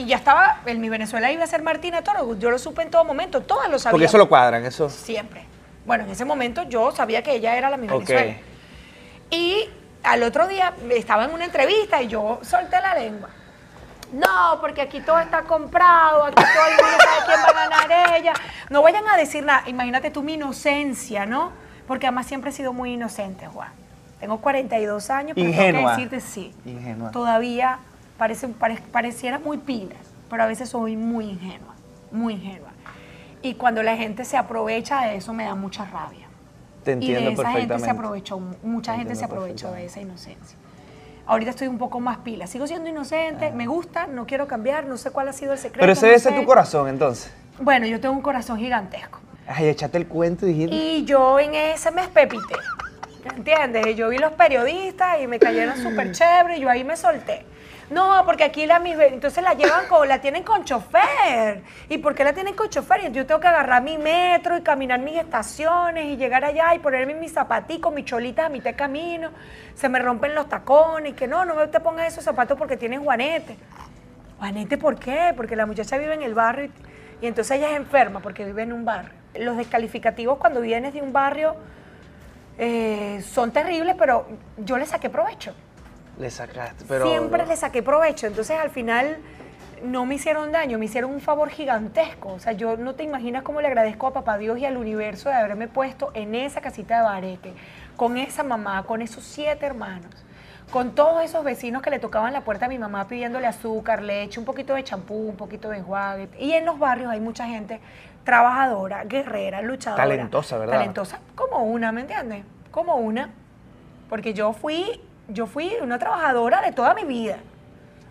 Y 0.00 0.06
ya 0.06 0.16
estaba, 0.16 0.60
en 0.64 0.80
mi 0.80 0.88
Venezuela 0.88 1.30
iba 1.30 1.44
a 1.44 1.46
ser 1.46 1.62
Martina 1.62 2.00
Toro. 2.02 2.38
Yo 2.38 2.50
lo 2.50 2.58
supe 2.58 2.80
en 2.80 2.90
todo 2.90 3.04
momento, 3.04 3.42
todas 3.42 3.68
lo 3.68 3.78
sabían. 3.78 3.92
Porque 3.92 4.06
eso 4.06 4.16
lo 4.16 4.30
cuadran, 4.30 4.64
eso. 4.64 4.88
Siempre. 4.88 5.44
Bueno, 5.84 6.04
en 6.04 6.10
ese 6.10 6.24
momento 6.24 6.62
yo 6.62 6.90
sabía 6.90 7.22
que 7.22 7.34
ella 7.34 7.54
era 7.54 7.68
la 7.68 7.76
mi. 7.76 7.86
Venezuela. 7.86 8.36
Y 9.30 9.68
al 10.02 10.22
otro 10.22 10.48
día 10.48 10.72
estaba 10.90 11.26
en 11.26 11.34
una 11.34 11.44
entrevista 11.44 12.00
y 12.00 12.08
yo 12.08 12.40
solté 12.42 12.80
la 12.80 12.94
lengua. 12.94 13.28
No, 14.14 14.58
porque 14.62 14.80
aquí 14.80 15.00
todo 15.00 15.18
está 15.20 15.42
comprado, 15.42 16.24
aquí 16.24 16.42
todo 16.42 16.66
el 16.66 16.82
mundo 16.82 16.98
sabe 17.04 17.26
quién 17.26 17.38
va 17.44 17.62
a 17.62 17.68
ganar 17.68 18.16
ella. 18.16 18.32
No 18.70 18.80
vayan 18.80 19.06
a 19.06 19.18
decir 19.18 19.44
nada. 19.44 19.64
Imagínate 19.68 20.10
tú 20.10 20.22
mi 20.22 20.32
inocencia, 20.34 21.26
¿no? 21.26 21.52
Porque 21.86 22.06
además 22.06 22.26
siempre 22.26 22.50
he 22.50 22.52
sido 22.54 22.72
muy 22.72 22.94
inocente, 22.94 23.46
Juan. 23.48 23.68
Tengo 24.18 24.40
42 24.40 25.10
años, 25.10 25.32
pero 25.34 25.50
tengo 25.50 25.62
Ingenua. 25.62 25.96
que 25.96 26.02
decirte 26.02 26.20
sí. 26.20 26.54
Ingenua. 26.64 27.10
Todavía 27.10 27.80
parece, 28.20 28.48
pare- 28.48 28.82
pareciera 28.92 29.38
muy 29.38 29.56
pila, 29.56 29.96
pero 30.28 30.42
a 30.42 30.46
veces 30.46 30.68
soy 30.68 30.94
muy 30.94 31.24
ingenua, 31.24 31.74
muy 32.12 32.34
ingenua. 32.34 32.68
Y 33.40 33.54
cuando 33.54 33.82
la 33.82 33.96
gente 33.96 34.26
se 34.26 34.36
aprovecha 34.36 35.00
de 35.06 35.16
eso 35.16 35.32
me 35.32 35.44
da 35.44 35.54
mucha 35.54 35.86
rabia. 35.86 36.26
Te 36.84 36.90
Y 36.90 36.94
entiendo 36.94 37.20
de 37.30 37.32
esa 37.32 37.42
gente 37.44 37.68
perfectamente. 37.68 37.84
se 37.86 37.90
aprovechó, 37.90 38.38
mucha 38.62 38.92
Te 38.92 38.98
gente 38.98 39.14
se 39.16 39.24
aprovechó 39.24 39.72
de 39.72 39.86
esa 39.86 40.00
inocencia. 40.02 40.58
Ahorita 41.26 41.50
estoy 41.50 41.68
un 41.68 41.78
poco 41.78 41.98
más 42.00 42.18
pila. 42.18 42.46
Sigo 42.46 42.66
siendo 42.66 42.90
inocente, 42.90 43.52
me 43.52 43.66
gusta, 43.66 44.06
no 44.06 44.26
quiero 44.26 44.46
cambiar, 44.46 44.84
no 44.84 44.98
sé 44.98 45.10
cuál 45.10 45.28
ha 45.28 45.32
sido 45.32 45.52
el 45.54 45.58
secreto. 45.58 45.80
Pero 45.80 45.92
ese 45.92 46.12
no 46.12 46.18
sé. 46.18 46.32
tu 46.32 46.44
corazón, 46.44 46.88
entonces. 46.88 47.32
Bueno, 47.58 47.86
yo 47.86 48.00
tengo 48.00 48.14
un 48.14 48.20
corazón 48.20 48.58
gigantesco. 48.58 49.20
Ay, 49.46 49.68
échate 49.68 49.96
el 49.96 50.06
cuento 50.06 50.46
y 50.46 50.52
dijiste. 50.52 50.76
Y 50.76 51.04
yo 51.06 51.38
en 51.40 51.54
ese 51.54 51.90
me 51.90 52.02
espepité. 52.02 52.54
¿Entiendes? 53.34 53.96
Yo 53.96 54.08
vi 54.10 54.18
los 54.18 54.32
periodistas 54.32 55.20
y 55.22 55.26
me 55.26 55.38
cayeron 55.38 55.76
súper 55.78 56.12
chévere 56.12 56.58
y 56.58 56.60
yo 56.60 56.68
ahí 56.68 56.84
me 56.84 56.96
solté. 56.96 57.44
No, 57.90 58.22
porque 58.24 58.44
aquí 58.44 58.66
la 58.66 58.78
mis 58.78 58.96
entonces 58.98 59.42
la 59.42 59.54
llevan 59.54 59.88
con, 59.88 60.06
la 60.06 60.20
tienen 60.20 60.44
con 60.44 60.64
chofer. 60.64 61.62
¿Y 61.88 61.98
por 61.98 62.14
qué 62.14 62.22
la 62.22 62.32
tienen 62.32 62.54
con 62.54 62.68
chofer? 62.68 63.04
Y 63.04 63.10
yo 63.10 63.26
tengo 63.26 63.40
que 63.40 63.48
agarrar 63.48 63.82
mi 63.82 63.98
metro 63.98 64.56
y 64.56 64.62
caminar 64.62 65.00
mis 65.00 65.16
estaciones 65.16 66.06
y 66.06 66.16
llegar 66.16 66.44
allá 66.44 66.72
y 66.74 66.78
ponerme 66.78 67.14
mis 67.14 67.32
zapaticos, 67.32 67.92
mis 67.92 68.04
cholitas 68.04 68.46
a 68.46 68.48
mitad 68.48 68.70
de 68.70 68.76
camino. 68.76 69.30
Se 69.74 69.88
me 69.88 69.98
rompen 69.98 70.36
los 70.36 70.48
tacones 70.48 71.12
y 71.12 71.14
que 71.16 71.26
no, 71.26 71.44
no 71.44 71.56
me 71.56 71.66
te 71.66 71.80
pongas 71.80 72.06
esos 72.06 72.22
zapatos 72.22 72.56
porque 72.56 72.76
tienes 72.76 73.00
juanete. 73.00 73.56
Juanete, 74.38 74.78
¿por 74.78 74.96
qué? 74.96 75.34
Porque 75.36 75.56
la 75.56 75.66
muchacha 75.66 75.98
vive 75.98 76.14
en 76.14 76.22
el 76.22 76.34
barrio 76.34 76.66
y, 77.20 77.24
y 77.24 77.26
entonces 77.26 77.58
ella 77.58 77.70
es 77.70 77.76
enferma 77.76 78.20
porque 78.20 78.44
vive 78.44 78.62
en 78.62 78.72
un 78.72 78.84
barrio. 78.84 79.10
Los 79.34 79.56
descalificativos 79.56 80.38
cuando 80.38 80.60
vienes 80.60 80.94
de 80.94 81.02
un 81.02 81.12
barrio 81.12 81.56
eh, 82.62 83.22
son 83.22 83.52
terribles, 83.52 83.96
pero 83.98 84.26
yo 84.58 84.76
le 84.76 84.84
saqué 84.84 85.08
provecho. 85.08 85.54
Le 86.20 86.30
sacaste, 86.30 86.84
pero. 86.86 87.08
Siempre 87.08 87.46
le 87.46 87.56
saqué 87.56 87.82
provecho. 87.82 88.26
Entonces 88.26 88.58
al 88.58 88.68
final 88.68 89.16
no 89.82 90.04
me 90.04 90.16
hicieron 90.16 90.52
daño, 90.52 90.78
me 90.78 90.84
hicieron 90.84 91.10
un 91.12 91.20
favor 91.20 91.48
gigantesco. 91.48 92.34
O 92.34 92.38
sea, 92.38 92.52
yo 92.52 92.76
no 92.76 92.94
te 92.94 93.04
imaginas 93.04 93.42
cómo 93.42 93.62
le 93.62 93.68
agradezco 93.68 94.06
a 94.06 94.12
Papá 94.12 94.36
Dios 94.36 94.58
y 94.58 94.66
al 94.66 94.76
universo 94.76 95.30
de 95.30 95.36
haberme 95.36 95.66
puesto 95.66 96.10
en 96.12 96.34
esa 96.34 96.60
casita 96.60 96.98
de 96.98 97.02
bareque, 97.04 97.54
con 97.96 98.18
esa 98.18 98.42
mamá, 98.42 98.82
con 98.84 99.00
esos 99.00 99.24
siete 99.24 99.64
hermanos, 99.64 100.10
con 100.70 100.94
todos 100.94 101.24
esos 101.24 101.42
vecinos 101.42 101.80
que 101.80 101.88
le 101.88 101.98
tocaban 101.98 102.34
la 102.34 102.42
puerta 102.42 102.66
a 102.66 102.68
mi 102.68 102.78
mamá 102.78 103.08
pidiéndole 103.08 103.46
azúcar, 103.46 104.02
leche, 104.02 104.38
un 104.38 104.44
poquito 104.44 104.74
de 104.74 104.84
champú, 104.84 105.14
un 105.14 105.36
poquito 105.36 105.70
de 105.70 105.78
enjuague. 105.78 106.28
Y 106.38 106.52
en 106.52 106.66
los 106.66 106.78
barrios 106.78 107.10
hay 107.10 107.20
mucha 107.20 107.46
gente 107.46 107.80
trabajadora, 108.24 109.04
guerrera, 109.04 109.62
luchadora. 109.62 110.02
Talentosa, 110.02 110.58
¿verdad? 110.58 110.74
Talentosa, 110.74 111.20
como 111.34 111.64
una, 111.64 111.92
¿me 111.92 112.02
entiendes? 112.02 112.44
Como 112.70 112.96
una. 112.96 113.30
Porque 114.10 114.34
yo 114.34 114.52
fui, 114.52 115.00
yo 115.32 115.46
fui 115.46 115.72
una 115.80 115.98
trabajadora 115.98 116.60
de 116.62 116.72
toda 116.72 116.94
mi 116.94 117.04
vida. 117.04 117.38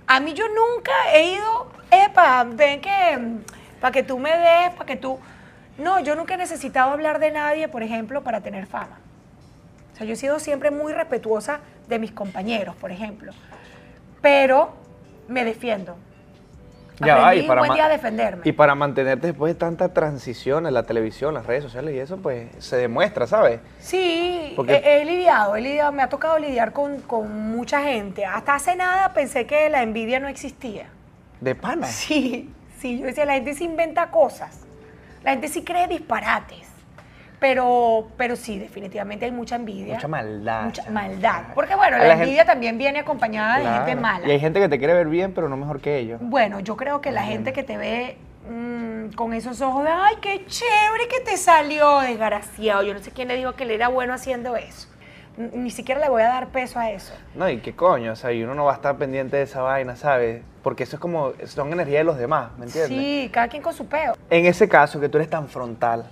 A 0.08 0.20
mí 0.20 0.34
yo 0.34 0.46
nunca 0.48 0.92
he 1.14 1.34
ido, 1.34 1.72
epa, 1.92 2.44
ven 2.44 2.82
que, 2.82 3.18
para 3.80 3.92
que 3.92 4.04
tú 4.04 4.20
me 4.20 4.32
des, 4.32 4.72
para 4.72 4.86
que 4.86 4.96
tú... 4.96 5.20
No, 5.78 6.00
yo 6.00 6.16
nunca 6.16 6.34
he 6.34 6.38
necesitado 6.38 6.92
hablar 6.92 7.20
de 7.20 7.32
nadie, 7.32 7.68
por 7.68 7.84
ejemplo, 7.84 8.24
para 8.24 8.42
tener 8.42 8.66
fama. 8.66 9.00
O 9.94 9.98
sea, 9.98 10.06
yo 10.06 10.14
he 10.14 10.18
sido 10.18 10.40
siempre 10.40 10.72
muy 10.72 10.94
respetuosa 10.94 11.60
de 11.88 12.00
mis 12.00 12.12
compañeros, 12.12 12.76
por 12.76 12.92
ejemplo. 12.92 13.32
Pero 14.22 14.74
me 15.28 15.46
defiendo. 15.46 15.96
Ya 17.06 17.16
va, 17.16 17.36
y 17.36 17.44
para, 17.48 17.62
buen 17.62 17.70
ma- 17.70 17.76
día 17.76 17.86
a 17.86 17.90
defenderme. 17.90 18.42
y 18.46 18.52
para 18.52 18.76
mantenerte 18.76 19.28
después 19.28 19.54
de 19.54 19.60
tanta 19.60 19.94
transición 19.94 20.68
en 20.68 20.74
la 20.74 20.84
televisión, 20.84 21.34
las 21.34 21.46
redes 21.46 21.64
sociales 21.64 21.94
y 21.96 22.00
eso, 22.00 22.18
pues 22.18 22.48
se 22.60 22.78
demuestra, 22.78 23.28
¿sabes? 23.28 23.60
Sí, 23.80 24.54
Porque- 24.56 24.76
he, 24.76 25.02
he 25.02 25.06
lidiado, 25.06 25.56
he 25.56 25.62
lidiado, 25.62 25.92
me 25.92 26.04
ha 26.04 26.10
tocado 26.10 26.38
lidiar 26.40 26.72
con, 26.74 27.00
con 27.02 27.52
mucha 27.52 27.82
gente. 27.84 28.26
Hasta 28.26 28.56
hace 28.56 28.76
nada 28.76 29.14
pensé 29.14 29.46
que 29.46 29.70
la 29.70 29.82
envidia 29.84 30.20
no 30.20 30.28
existía. 30.28 30.88
De 31.42 31.56
pana. 31.56 31.88
Sí, 31.88 32.54
sí, 32.80 33.00
yo 33.00 33.06
decía, 33.06 33.26
la 33.26 33.34
gente 33.34 33.54
se 33.54 33.64
inventa 33.64 34.12
cosas. 34.12 34.60
La 35.24 35.32
gente 35.32 35.48
sí 35.50 35.64
cree 35.64 35.88
disparates. 35.88 36.68
Pero, 37.40 38.08
pero 38.18 38.36
sí, 38.36 38.60
definitivamente 38.60 39.26
hay 39.26 39.32
mucha 39.32 39.56
envidia. 39.56 39.96
Mucha 39.96 40.08
maldad. 40.08 40.64
Mucha 40.66 40.90
maldad. 40.90 41.44
Porque 41.56 41.76
bueno, 41.76 41.98
la, 41.98 42.04
gente- 42.10 42.24
envidia 42.24 42.46
también 42.46 42.78
viene 42.78 43.00
acompañada 43.00 43.60
de 43.60 43.66
gente 43.78 43.96
mala. 43.96 44.28
Y 44.28 44.32
hay 44.32 44.40
gente 44.40 44.60
que 44.60 44.68
te 44.68 44.78
quiere 44.78 44.94
ver 44.94 45.08
bien, 45.08 45.34
pero 45.34 45.48
no 45.48 45.56
mejor 45.56 45.80
que 45.80 45.98
ellos. 45.98 46.20
Bueno, 46.22 46.60
yo 46.60 46.76
creo 46.76 47.00
que 47.02 47.12
la 47.12 47.24
gente 47.24 47.54
que 47.54 47.64
te 47.64 47.78
ve 47.78 48.18
mm, 48.50 49.16
con 49.16 49.34
esos 49.34 49.62
ojos 49.62 49.86
de, 49.86 49.90
ay, 49.90 50.16
qué 50.22 50.46
chévere 50.46 51.08
que 51.10 51.22
te 51.22 51.38
salió, 51.38 52.00
desgraciado. 52.00 52.84
Yo 52.84 52.94
no 52.94 53.00
sé 53.00 53.12
quién 53.12 53.30
le 53.30 53.36
dijo 53.38 53.54
que 53.54 53.64
él 53.64 53.72
era 53.72 53.88
bueno 53.88 54.14
haciendo 54.14 54.56
eso. 54.58 54.90
Ni 55.38 55.72
siquiera 55.72 56.02
le 56.02 56.10
voy 56.10 56.22
a 56.22 56.28
dar 56.28 56.48
peso 56.48 56.80
a 56.80 56.92
eso. 56.92 57.14
No, 57.34 57.50
y 57.50 57.60
qué 57.60 57.74
coño, 57.74 58.12
o 58.12 58.16
sea, 58.18 58.34
y 58.34 58.44
uno 58.44 58.56
no 58.56 58.66
va 58.66 58.74
a 58.74 58.76
estar 58.76 58.98
pendiente 58.98 59.38
de 59.38 59.44
esa 59.44 59.62
vaina, 59.62 59.96
¿sabes? 59.96 60.42
Porque 60.62 60.84
eso 60.84 60.98
es 60.98 61.00
como, 61.00 61.32
son 61.46 61.72
energía 61.72 62.00
de 62.00 62.04
los 62.04 62.18
demás, 62.18 62.50
¿me 62.58 62.66
entiendes? 62.66 62.90
Sí, 62.98 63.30
cada 63.32 63.48
quien 63.48 63.64
con 63.64 63.74
su 63.74 63.86
peo. 63.86 64.18
En 64.30 64.46
ese 64.46 64.68
caso, 64.68 65.00
que 65.00 65.08
tú 65.08 65.18
eres 65.18 65.30
tan 65.30 65.48
frontal, 65.48 66.04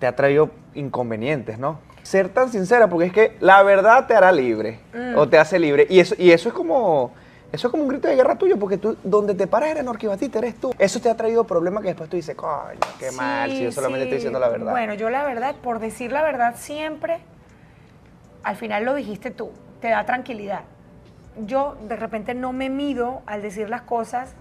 te 0.00 0.06
ha 0.08 0.16
traído 0.16 0.50
inconvenientes, 0.74 1.58
¿no? 1.60 1.78
Ser 2.02 2.28
tan 2.30 2.50
sincera, 2.50 2.88
porque 2.88 3.06
es 3.06 3.12
que 3.12 3.36
la 3.40 3.62
verdad 3.62 4.06
te 4.08 4.14
hará 4.14 4.32
libre, 4.32 4.80
Mm. 4.92 5.16
o 5.16 5.28
te 5.28 5.38
hace 5.38 5.58
libre. 5.60 5.86
Y 5.88 6.00
eso, 6.00 6.16
y 6.18 6.32
eso 6.32 6.48
es 6.48 6.54
como, 6.54 7.12
Eso 7.52 7.66
es 7.66 7.70
como 7.72 7.82
un 7.82 7.88
grito 7.88 8.06
de 8.06 8.14
guerra 8.14 8.36
tuyo, 8.36 8.56
porque 8.60 8.78
tú, 8.78 8.96
donde 9.02 9.34
te 9.34 9.48
paras 9.48 9.70
eres 9.70 9.82
Norquibatita, 9.82 10.38
eres 10.38 10.54
tú. 10.54 10.72
Eso 10.78 11.00
te 11.00 11.10
ha 11.10 11.16
traído 11.16 11.42
problemas 11.42 11.82
que 11.82 11.88
después 11.88 12.08
tú 12.08 12.14
dices, 12.14 12.36
coño, 12.36 12.78
qué 13.00 13.10
mal, 13.10 13.50
si 13.50 13.64
yo 13.64 13.72
solamente 13.72 14.04
sí. 14.04 14.08
estoy 14.08 14.16
diciendo 14.18 14.38
la 14.38 14.48
verdad. 14.48 14.70
Bueno, 14.70 14.94
yo 14.94 15.10
la 15.10 15.24
verdad, 15.24 15.56
por 15.56 15.80
decir 15.80 16.12
la 16.12 16.22
verdad 16.22 16.54
siempre, 16.56 17.18
al 18.44 18.54
final 18.54 18.84
lo 18.84 18.94
dijiste 18.94 19.32
tú, 19.32 19.50
te 19.80 19.88
da 19.88 20.06
tranquilidad. 20.06 20.60
Yo 21.44 21.76
de 21.88 21.96
repente 21.96 22.34
no 22.34 22.52
me 22.52 22.70
mido 22.70 23.22
al 23.26 23.42
decir 23.42 23.68
las 23.68 23.82
cosas 23.82 24.32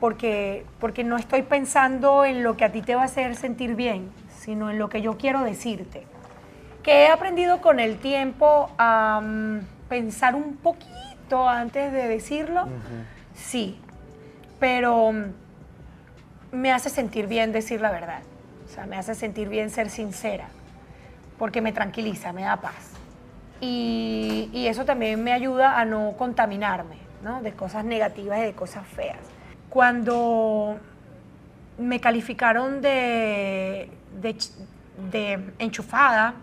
porque, 0.00 0.64
porque 0.80 1.04
no 1.04 1.16
estoy 1.18 1.42
pensando 1.42 2.24
en 2.24 2.42
lo 2.42 2.56
que 2.56 2.64
a 2.64 2.72
ti 2.72 2.82
te 2.82 2.96
va 2.96 3.02
a 3.02 3.04
hacer 3.04 3.36
sentir 3.36 3.76
bien, 3.76 4.10
sino 4.48 4.70
en 4.70 4.78
lo 4.78 4.88
que 4.88 5.02
yo 5.02 5.18
quiero 5.18 5.42
decirte. 5.42 6.04
Que 6.82 7.02
he 7.02 7.08
aprendido 7.08 7.60
con 7.60 7.80
el 7.80 7.98
tiempo 7.98 8.70
a 8.78 9.20
mm, 9.22 9.58
pensar 9.90 10.34
un 10.34 10.56
poquito 10.56 11.46
antes 11.46 11.92
de 11.92 12.08
decirlo, 12.08 12.66
sí, 13.34 13.78
pero 14.58 15.12
mm, 15.12 15.24
me 16.52 16.72
hace 16.72 16.88
sentir 16.88 17.26
bien 17.26 17.52
decir 17.52 17.82
la 17.82 17.90
verdad. 17.90 18.22
O 18.64 18.72
sea, 18.72 18.86
me 18.86 18.96
hace 18.96 19.14
sentir 19.14 19.50
bien 19.50 19.68
ser 19.68 19.90
sincera, 19.90 20.46
porque 21.38 21.60
me 21.60 21.72
tranquiliza, 21.72 22.32
me 22.32 22.40
da 22.40 22.56
paz. 22.56 22.92
Y, 23.60 24.48
y 24.54 24.68
eso 24.68 24.86
también 24.86 25.22
me 25.22 25.34
ayuda 25.34 25.78
a 25.78 25.84
no 25.84 26.14
contaminarme, 26.16 26.96
¿no? 27.22 27.42
De 27.42 27.52
cosas 27.52 27.84
negativas 27.84 28.38
y 28.38 28.42
de 28.44 28.54
cosas 28.54 28.86
feas. 28.86 29.18
Cuando 29.68 30.78
me 31.76 32.00
calificaron 32.00 32.80
de, 32.80 33.90
de, 34.20 34.36
ch- 34.36 34.52
de 35.10 35.52
enchufada, 35.58 36.34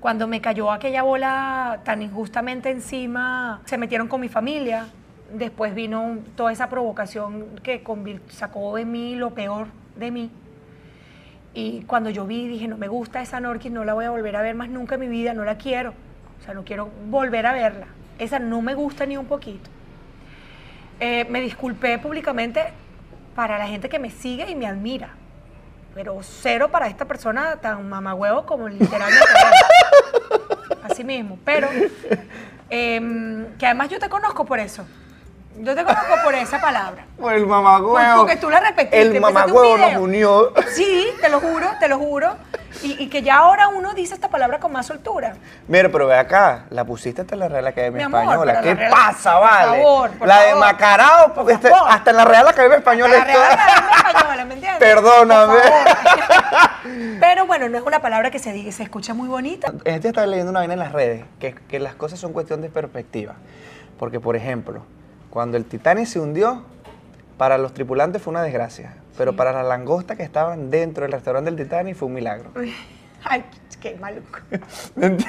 cuando 0.00 0.26
me 0.26 0.40
cayó 0.40 0.72
aquella 0.72 1.02
bola 1.02 1.80
tan 1.84 2.02
injustamente 2.02 2.70
encima, 2.70 3.62
se 3.66 3.78
metieron 3.78 4.08
con 4.08 4.20
mi 4.20 4.28
familia. 4.28 4.88
Después 5.32 5.74
vino 5.74 6.18
toda 6.36 6.52
esa 6.52 6.68
provocación 6.68 7.60
que 7.62 7.82
sacó 8.28 8.76
de 8.76 8.84
mí 8.84 9.14
lo 9.14 9.30
peor 9.30 9.68
de 9.96 10.10
mí. 10.10 10.30
Y 11.54 11.82
cuando 11.82 12.10
yo 12.10 12.26
vi, 12.26 12.48
dije, 12.48 12.66
no 12.66 12.76
me 12.76 12.88
gusta 12.88 13.22
esa 13.22 13.38
Norquis, 13.38 13.70
no 13.70 13.84
la 13.84 13.94
voy 13.94 14.04
a 14.06 14.10
volver 14.10 14.34
a 14.36 14.42
ver 14.42 14.54
más 14.54 14.68
nunca 14.68 14.94
en 14.96 15.02
mi 15.02 15.08
vida, 15.08 15.34
no 15.34 15.44
la 15.44 15.56
quiero. 15.56 15.90
O 16.40 16.44
sea, 16.44 16.54
no 16.54 16.64
quiero 16.64 16.90
volver 17.08 17.46
a 17.46 17.52
verla. 17.52 17.86
Esa 18.18 18.38
no 18.38 18.60
me 18.60 18.74
gusta 18.74 19.06
ni 19.06 19.16
un 19.16 19.26
poquito. 19.26 19.70
Eh, 20.98 21.26
me 21.30 21.40
disculpé 21.40 21.98
públicamente 21.98 22.72
para 23.34 23.58
la 23.58 23.68
gente 23.68 23.88
que 23.88 23.98
me 23.98 24.10
sigue 24.10 24.50
y 24.50 24.54
me 24.54 24.66
admira. 24.66 25.14
Pero 25.94 26.18
cero 26.22 26.70
para 26.70 26.86
esta 26.86 27.04
persona 27.04 27.56
tan 27.56 27.88
mamagüevo 27.88 28.46
como 28.46 28.68
literalmente. 28.68 29.26
Así 30.82 31.04
mismo. 31.04 31.38
Pero 31.44 31.68
em, 32.70 33.46
que 33.58 33.66
además 33.66 33.90
yo 33.90 33.98
te 33.98 34.08
conozco 34.08 34.44
por 34.44 34.58
eso. 34.58 34.86
Yo 35.58 35.74
te 35.74 35.84
conozco 35.84 36.14
por 36.24 36.34
esa 36.34 36.60
palabra. 36.60 37.04
Por 37.20 37.34
el 37.34 37.46
mamagüevo. 37.46 38.16
Porque 38.18 38.36
tú 38.36 38.50
la 38.50 38.58
repetiste, 38.58 39.00
El 39.00 39.20
mamagüevo 39.20 39.76
nos 39.76 39.96
unió. 39.96 40.52
Sí, 40.74 41.06
te 41.20 41.28
lo 41.28 41.40
juro, 41.40 41.68
te 41.78 41.88
lo 41.88 41.98
juro. 41.98 42.34
Y, 42.82 43.00
y 43.04 43.08
que 43.08 43.22
ya 43.22 43.36
ahora 43.36 43.68
uno 43.68 43.92
dice 43.94 44.14
esta 44.14 44.28
palabra 44.28 44.58
con 44.58 44.72
más 44.72 44.86
soltura. 44.86 45.34
Mira, 45.68 45.88
pero 45.90 46.06
ve 46.08 46.16
acá, 46.18 46.64
la 46.70 46.84
pusiste 46.84 47.20
hasta 47.20 47.34
en 47.34 47.40
la 47.40 47.48
Real 47.48 47.66
Academia 47.66 47.98
Mi 48.08 48.16
amor, 48.16 48.22
Española. 48.22 48.60
¿Qué 48.62 48.74
Real- 48.74 48.90
pasa, 48.90 49.32
por 49.38 49.42
vale? 49.48 49.66
favor, 49.82 50.10
por 50.12 50.26
la 50.28 50.40
de. 50.42 50.54
Macarao, 50.56 51.34
Por 51.34 51.50
este- 51.50 51.70
hasta 51.86 52.10
en 52.10 52.16
la 52.16 52.24
Real 52.24 52.48
Academia 52.48 52.78
Española 52.78 53.18
La 53.18 53.24
Real 53.24 53.42
está. 53.42 53.64
Academia 53.64 54.08
Española, 54.08 54.44
¿me 54.46 54.54
entiendes? 54.54 54.78
Perdóname. 54.80 55.54
Por. 55.54 57.20
Pero 57.20 57.46
bueno, 57.46 57.68
no 57.68 57.78
es 57.78 57.84
una 57.84 58.00
palabra 58.00 58.30
que 58.30 58.38
se 58.40 58.52
diga, 58.52 58.72
se 58.72 58.82
escucha 58.82 59.14
muy 59.14 59.28
bonita. 59.28 59.72
Este 59.84 60.08
estaba 60.08 60.26
leyendo 60.26 60.50
una 60.50 60.60
vaina 60.60 60.72
en 60.74 60.80
las 60.80 60.92
redes, 60.92 61.24
que, 61.38 61.54
que 61.54 61.78
las 61.78 61.94
cosas 61.94 62.18
son 62.18 62.32
cuestión 62.32 62.60
de 62.62 62.68
perspectiva. 62.68 63.34
Porque, 63.98 64.18
por 64.18 64.34
ejemplo, 64.34 64.82
cuando 65.32 65.56
el 65.56 65.64
Titanic 65.64 66.06
se 66.06 66.20
hundió, 66.20 66.62
para 67.38 67.56
los 67.58 67.72
tripulantes 67.74 68.20
fue 68.22 68.30
una 68.32 68.42
desgracia. 68.42 68.96
Pero 69.16 69.34
para 69.34 69.52
las 69.52 69.66
langostas 69.66 70.16
que 70.16 70.22
estaban 70.22 70.70
dentro 70.70 71.02
del 71.04 71.12
restaurante 71.12 71.50
del 71.50 71.58
Titanic 71.64 71.96
fue 71.96 72.06
un 72.08 72.14
milagro. 72.14 72.50
Ay, 73.24 73.44
qué 73.80 73.96
maluco. 74.00 74.38
¿Me 74.96 75.08
enti- 75.16 75.26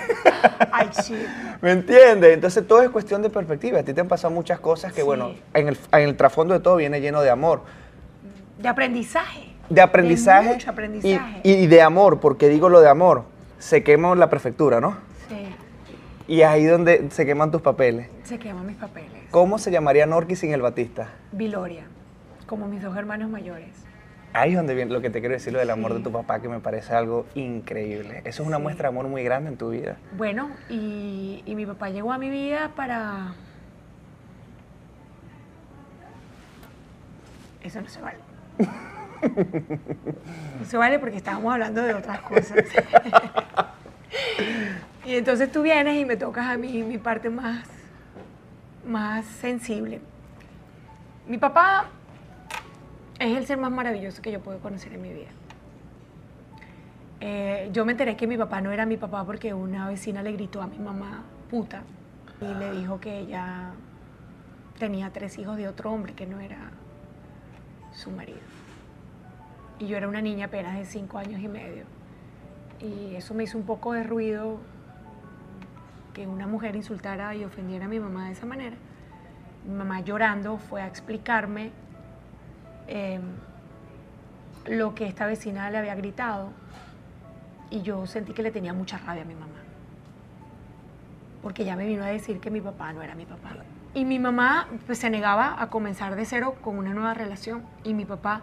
Ay, 0.72 0.90
sí. 1.04 1.16
¿Me 1.62 1.72
entiendes? 1.72 2.34
Entonces 2.34 2.68
todo 2.68 2.82
es 2.82 2.90
cuestión 2.90 3.22
de 3.22 3.30
perspectiva. 3.30 3.80
A 3.80 3.84
ti 3.84 3.94
te 3.94 4.02
han 4.02 4.08
pasado 4.08 4.34
muchas 4.34 4.60
cosas 4.60 4.92
que, 4.94 5.02
Sí. 5.02 5.06
bueno, 5.06 5.32
en 5.54 5.68
el, 5.70 5.78
en 5.92 6.00
el 6.02 6.18
trasfondo 6.18 6.54
de 6.54 6.60
todo 6.60 6.76
viene 6.78 7.02
lleno 7.02 7.22
de 7.22 7.30
amor. 7.30 7.62
De 8.58 8.68
aprendizaje. 8.68 9.54
De 9.70 9.82
aprendizaje. 9.82 10.48
De 10.50 10.54
mucho 10.56 10.70
aprendizaje. 10.72 11.40
Y, 11.44 11.52
y 11.54 11.68
de 11.68 11.82
amor, 11.82 12.20
porque 12.20 12.50
digo 12.50 12.68
lo 12.70 12.82
de 12.82 12.90
amor. 12.90 13.24
Se 13.60 13.84
quema 13.84 14.14
la 14.16 14.30
prefectura, 14.30 14.82
¿no? 14.82 14.98
Sí, 15.30 15.56
Y 16.28 16.42
ahí 16.42 16.66
donde 16.66 17.10
se 17.12 17.26
queman 17.26 17.52
tus 17.52 17.62
papeles. 17.62 18.08
se 18.24 18.38
queman 18.40 18.66
mis 18.66 18.76
papeles. 18.78 19.23
¿Cómo 19.34 19.58
se 19.58 19.72
llamaría 19.72 20.06
Norqui 20.06 20.36
sin 20.36 20.54
el 20.54 20.62
Batista? 20.62 21.10
Viloria, 21.32 21.86
como 22.46 22.68
mis 22.68 22.84
dos 22.84 22.96
hermanos 22.96 23.32
mayores. 23.32 23.72
Ahí 24.32 24.52
es 24.52 24.58
donde 24.58 24.76
viene 24.76 24.94
lo 24.94 25.02
que 25.02 25.10
te 25.10 25.22
quiero 25.22 25.34
decir, 25.34 25.52
lo 25.52 25.58
del 25.58 25.72
amor 25.72 25.94
Sí. 25.94 25.98
de 25.98 26.04
tu 26.04 26.12
papá, 26.12 26.40
que 26.40 26.48
me 26.48 26.60
parece 26.60 26.94
algo 26.94 27.26
increíble. 27.34 28.22
Eso 28.26 28.44
es 28.44 28.48
una 28.48 28.58
Sí. 28.58 28.62
muestra 28.62 28.90
de 28.90 28.94
amor 28.96 29.08
muy 29.08 29.24
grande 29.24 29.50
en 29.50 29.58
tu 29.58 29.72
vida. 29.72 29.98
Bueno, 30.16 30.52
y, 30.70 31.42
y 31.48 31.56
mi 31.56 31.66
papá 31.66 31.90
llegó 31.90 32.14
a 32.14 32.20
mi 32.20 32.30
vida 32.30 32.74
para... 32.76 33.34
Eso 37.64 37.82
no 37.82 37.90
se 37.90 38.02
vale. 38.02 38.20
No 40.60 40.66
se 40.68 40.78
vale 40.78 41.00
porque 41.00 41.18
estábamos 41.18 41.52
hablando 41.54 41.82
de 41.82 41.96
otras 41.96 42.20
cosas. 42.22 42.58
y 45.06 45.16
entonces 45.16 45.52
tú 45.52 45.64
vienes 45.64 45.96
y 46.00 46.06
me 46.06 46.18
tocas 46.18 46.46
a 46.46 46.58
mí 46.58 46.84
mi 46.84 47.00
parte 47.00 47.32
más, 47.32 47.66
más 48.86 49.26
sensible. 49.26 50.02
Mi 51.28 51.38
papá 51.38 51.86
es 53.20 53.38
el 53.38 53.46
ser 53.46 53.58
más 53.58 53.72
maravilloso 53.72 54.22
que 54.22 54.32
yo 54.32 54.42
puedo 54.42 54.60
conocer 54.60 54.94
en 54.94 55.02
mi 55.02 55.14
vida. 55.14 55.30
Eh, 57.22 57.70
yo 57.72 57.86
me 57.86 57.94
enteré 57.94 58.18
que 58.18 58.28
mi 58.28 58.38
papá 58.38 58.60
no 58.60 58.72
era 58.72 58.86
mi 58.86 58.98
papá 58.98 59.24
porque 59.24 59.54
una 59.54 59.88
vecina 59.88 60.22
le 60.22 60.34
gritó 60.34 60.62
a 60.62 60.68
mi 60.68 60.78
mamá 60.78 61.24
puta 61.50 61.84
y 62.42 62.54
le 62.54 62.72
dijo 62.74 63.00
que 63.00 63.20
ella 63.20 63.72
tenía 64.78 65.12
tres 65.12 65.38
hijos 65.38 65.56
de 65.56 65.70
otro 65.70 65.92
hombre 65.92 66.14
que 66.14 66.26
no 66.26 66.42
era 66.42 66.72
su 67.94 68.12
marido. 68.12 68.42
Y 69.80 69.88
yo 69.88 69.96
era 69.96 70.10
una 70.10 70.22
niña 70.22 70.48
apenas 70.48 70.78
de 70.78 70.86
cinco 70.86 71.18
años 71.18 71.42
y 71.42 71.48
medio. 71.48 71.86
Y 72.82 73.16
eso 73.16 73.34
me 73.34 73.44
hizo 73.44 73.58
un 73.58 73.66
poco 73.66 73.94
de 73.94 74.04
ruido 74.04 74.60
que 76.14 76.28
una 76.28 76.48
mujer 76.48 76.76
insultara 76.76 77.36
y 77.36 77.44
ofendiera 77.44 77.86
a 77.86 77.88
mi 77.88 78.00
mamá 78.00 78.28
de 78.28 78.34
esa 78.34 78.46
manera. 78.46 78.76
Mi 79.66 79.74
mamá 79.74 80.02
llorando 80.02 80.58
fue 80.58 80.82
a 80.82 80.88
explicarme 80.88 81.72
eh, 82.88 83.20
lo 84.66 84.94
que 84.96 85.08
esta 85.08 85.26
vecina 85.26 85.70
le 85.70 85.78
había 85.78 85.96
gritado 85.96 86.52
y 87.70 87.82
yo 87.82 88.06
sentí 88.06 88.34
que 88.34 88.44
le 88.44 88.52
tenía 88.52 88.74
mucha 88.74 88.98
rabia 88.98 89.24
a 89.24 89.26
mi 89.26 89.34
mamá. 89.34 89.48
Porque 91.42 91.64
ella 91.64 91.76
me 91.76 91.86
vino 91.86 92.04
a 92.04 92.08
decir 92.08 92.40
que 92.40 92.52
mi 92.52 92.62
papá 92.62 92.94
no 92.94 93.02
era 93.02 93.16
mi 93.16 93.26
papá. 93.26 93.50
Y 93.96 94.06
mi 94.06 94.20
mamá 94.20 94.68
pues, 94.86 95.00
se 95.00 95.10
negaba 95.10 95.62
a 95.62 95.70
comenzar 95.70 96.16
de 96.16 96.26
cero 96.26 96.56
con 96.62 96.78
una 96.78 96.94
nueva 96.94 97.14
relación. 97.14 97.64
Y 97.84 97.94
mi 97.94 98.06
papá 98.06 98.42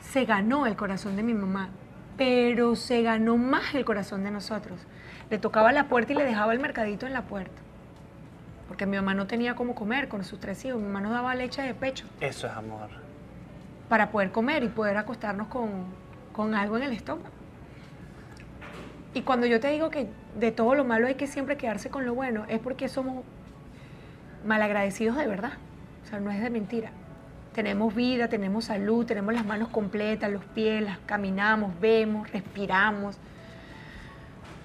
se 0.00 0.24
ganó 0.24 0.66
el 0.66 0.76
corazón 0.76 1.16
de 1.16 1.22
mi 1.22 1.34
mamá, 1.34 1.68
pero 2.16 2.76
se 2.76 3.02
ganó 3.02 3.36
más 3.36 3.74
el 3.74 3.84
corazón 3.84 4.24
de 4.24 4.30
nosotros. 4.30 4.80
Le 5.30 5.38
tocaba 5.38 5.72
la 5.72 5.84
puerta 5.88 6.12
y 6.12 6.16
le 6.16 6.24
dejaba 6.24 6.52
el 6.52 6.58
mercadito 6.58 7.06
en 7.06 7.12
la 7.12 7.22
puerta. 7.22 7.60
Porque 8.68 8.86
mi 8.86 8.96
mamá 8.96 9.14
no 9.14 9.26
tenía 9.26 9.54
cómo 9.54 9.74
comer 9.74 10.08
con 10.08 10.24
sus 10.24 10.40
tres 10.40 10.64
hijos. 10.64 10.80
Mi 10.80 10.86
mamá 10.86 11.00
nos 11.00 11.12
daba 11.12 11.34
leche 11.34 11.62
de 11.62 11.74
pecho 11.74 12.06
Eso 12.20 12.46
es 12.46 12.52
amor. 12.52 12.88
para 13.88 14.10
poder 14.10 14.30
comer 14.32 14.62
y 14.62 14.68
poder 14.68 14.96
acostarnos 14.96 15.48
con, 15.48 15.84
con 16.32 16.54
algo 16.54 16.76
en 16.76 16.84
el 16.84 16.92
estómago. 16.92 17.30
Y 19.14 19.22
cuando 19.22 19.46
yo 19.46 19.58
te 19.58 19.68
digo 19.68 19.90
que 19.90 20.08
de 20.38 20.52
todo 20.52 20.74
lo 20.76 20.84
malo 20.84 21.08
hay 21.08 21.16
que 21.16 21.26
siempre 21.26 21.56
quedarse 21.56 21.90
con 21.90 22.06
lo 22.06 22.14
bueno, 22.14 22.44
es 22.48 22.60
porque 22.60 22.88
somos 22.88 23.24
malagradecidos 24.46 25.16
de 25.16 25.26
verdad. 25.26 25.52
O 26.04 26.08
sea, 26.08 26.20
no 26.20 26.30
es 26.30 26.40
de 26.40 26.50
mentira. 26.50 26.90
Tenemos 27.52 27.92
vida, 27.92 28.28
tenemos 28.28 28.66
salud, 28.66 29.04
tenemos 29.04 29.34
las 29.34 29.44
manos 29.44 29.68
completas, 29.70 30.30
los 30.30 30.44
pies, 30.44 30.82
las 30.84 30.98
caminamos, 31.06 31.78
vemos, 31.80 32.30
respiramos. 32.30 33.16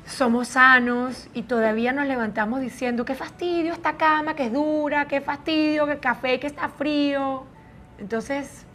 Somos 0.05 0.49
sanos 0.49 1.27
y 1.33 1.41
todavía 1.43 1.91
nos 1.91 2.05
levantamos 2.05 2.61
diciendo 2.61 3.05
qué 3.05 3.15
fastidio 3.15 3.73
esta 3.73 3.97
cama 3.97 4.35
que 4.35 4.45
es 4.45 4.53
dura, 4.53 5.07
qué 5.07 5.19
fastidio 5.19 5.87
que 5.87 5.93
el 5.93 5.99
café 5.99 6.39
que 6.39 6.45
está 6.45 6.69
frío. 6.69 7.45
Entonces, 7.97 8.67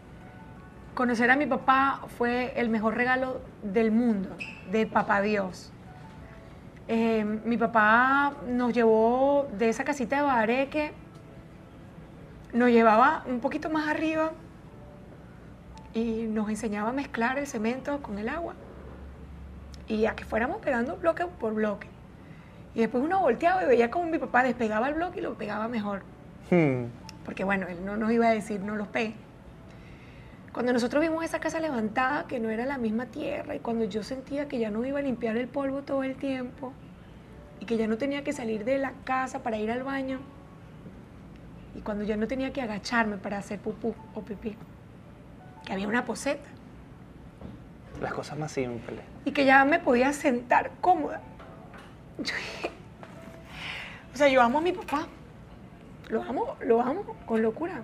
conocer 0.94 1.30
a 1.30 1.36
mi 1.36 1.46
papá 1.46 2.02
fue 2.18 2.52
el 2.56 2.68
mejor 2.68 2.96
regalo 2.96 3.40
del 3.62 3.92
mundo, 3.92 4.36
de 4.72 4.88
papá 4.88 5.22
Dios. 5.22 5.72
Eh, 6.88 7.24
mi 7.44 7.56
papá 7.56 8.34
nos 8.48 8.72
llevó 8.72 9.46
de 9.56 9.68
esa 9.68 9.84
casita 9.84 10.16
de 10.16 10.22
Bareque, 10.22 10.92
nos 12.52 12.70
llevaba 12.70 13.22
un 13.28 13.38
poquito 13.38 13.70
más 13.70 13.86
arriba 13.88 14.32
y 15.94 16.26
nos 16.26 16.48
enseñaba 16.48 16.90
a 16.90 16.92
mezclar 16.92 17.38
el 17.38 17.46
cemento 17.46 18.02
con 18.02 18.18
el 18.18 18.28
agua 18.28 18.54
y 19.90 20.06
a 20.06 20.14
que 20.14 20.24
fuéramos 20.24 20.58
pegando 20.58 20.96
bloque 20.96 21.26
por 21.26 21.52
bloque. 21.52 21.88
Y 22.74 22.80
después 22.80 23.02
uno 23.02 23.20
volteaba 23.20 23.64
y 23.64 23.66
veía 23.66 23.90
como 23.90 24.06
mi 24.06 24.18
papá 24.18 24.44
despegaba 24.44 24.88
el 24.88 24.94
bloque 24.94 25.18
y 25.18 25.22
lo 25.22 25.34
pegaba 25.34 25.68
mejor. 25.68 26.02
Hmm. 26.50 26.86
porque 27.24 27.44
bueno, 27.44 27.68
él 27.68 27.84
no 27.84 27.96
nos 27.96 28.10
iba 28.10 28.26
a 28.26 28.32
decir 28.32 28.60
no 28.60 28.74
los 28.74 28.88
pegue. 28.88 29.14
Cuando 30.52 30.72
nosotros 30.72 31.00
vimos 31.00 31.24
esa 31.24 31.38
casa 31.38 31.60
levantada, 31.60 32.26
que 32.26 32.40
no 32.40 32.50
era 32.50 32.66
la 32.66 32.76
misma 32.76 33.06
tierra, 33.06 33.54
y 33.54 33.60
cuando 33.60 33.84
yo 33.84 34.02
sentía 34.02 34.48
que 34.48 34.58
ya 34.58 34.68
no 34.68 34.84
iba 34.84 34.98
a 34.98 35.02
limpiar 35.02 35.36
el 35.36 35.46
polvo 35.46 35.82
todo 35.82 36.02
el 36.02 36.16
tiempo, 36.16 36.72
y 37.60 37.66
que 37.66 37.76
ya 37.76 37.86
no 37.86 37.98
tenía 37.98 38.24
que 38.24 38.32
salir 38.32 38.64
de 38.64 38.78
la 38.78 38.92
casa 39.04 39.44
para 39.44 39.58
ir 39.58 39.70
al 39.70 39.84
baño, 39.84 40.18
y 41.76 41.82
cuando 41.82 42.02
ya 42.02 42.16
no 42.16 42.26
tenía 42.26 42.52
que 42.52 42.62
agacharme 42.62 43.16
para 43.16 43.38
hacer 43.38 43.60
pupú 43.60 43.94
o 44.12 44.22
pipí, 44.22 44.56
que 45.64 45.72
había 45.72 45.86
una 45.86 46.04
poseta, 46.04 46.48
Las 48.00 48.12
cosas 48.14 48.38
más 48.38 48.52
simples. 48.52 49.00
y 49.24 49.32
que 49.32 49.44
ya 49.44 49.64
me 49.64 49.78
podía 49.78 50.12
sentar 50.12 50.70
cómoda. 50.80 51.20
Yo 52.18 52.34
o 54.12 54.16
sea, 54.16 54.28
yo 54.28 54.42
amo 54.42 54.58
a 54.58 54.60
mi 54.60 54.72
papá. 54.72 55.06
Lo 56.08 56.22
amo, 56.22 56.56
lo 56.64 56.80
amo 56.80 57.16
con 57.26 57.42
locura. 57.42 57.82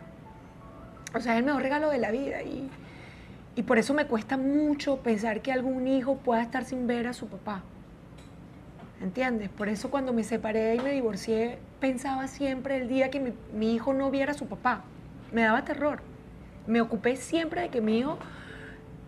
O 1.15 1.21
sea, 1.21 1.35
es 1.35 1.39
el 1.39 1.45
mejor 1.45 1.63
regalo 1.63 1.89
de 1.91 1.99
la 1.99 2.11
vida. 2.11 2.43
Y, 2.43 2.69
y 3.55 3.63
por 3.63 3.79
eso 3.79 3.95
me 3.95 4.07
cuesta 4.07 4.37
mucho 4.37 4.99
pensar 4.99 5.41
que 5.41 5.53
algún 5.53 5.87
hijo 5.87 6.17
pueda 6.17 6.43
estar 6.43 6.65
sin 6.65 6.87
ver 6.87 7.07
a 7.07 7.13
su 7.13 7.29
papá. 7.29 7.63
¿Entiendes? 9.01 9.51
Por 9.51 9.69
eso 9.69 9.91
cuando 9.91 10.13
me 10.13 10.25
separé 10.25 10.75
y 10.75 10.81
me 10.81 10.93
divorcié, 10.93 11.59
pensaba 11.81 12.27
siempre 12.29 12.79
el 12.79 12.89
día 12.89 13.11
que 13.11 13.21
mi, 13.21 13.33
mi 13.55 13.75
hijo 13.75 13.93
no 13.93 14.11
viera 14.11 14.33
a 14.33 14.35
su 14.35 14.47
papá. 14.47 14.83
Me 15.33 15.43
daba 15.43 15.65
terror. 15.65 16.01
Me 16.67 16.81
ocupé 16.81 17.17
siempre 17.17 17.61
de 17.61 17.69
que 17.69 17.81
mi 17.81 17.99
hijo 17.99 18.19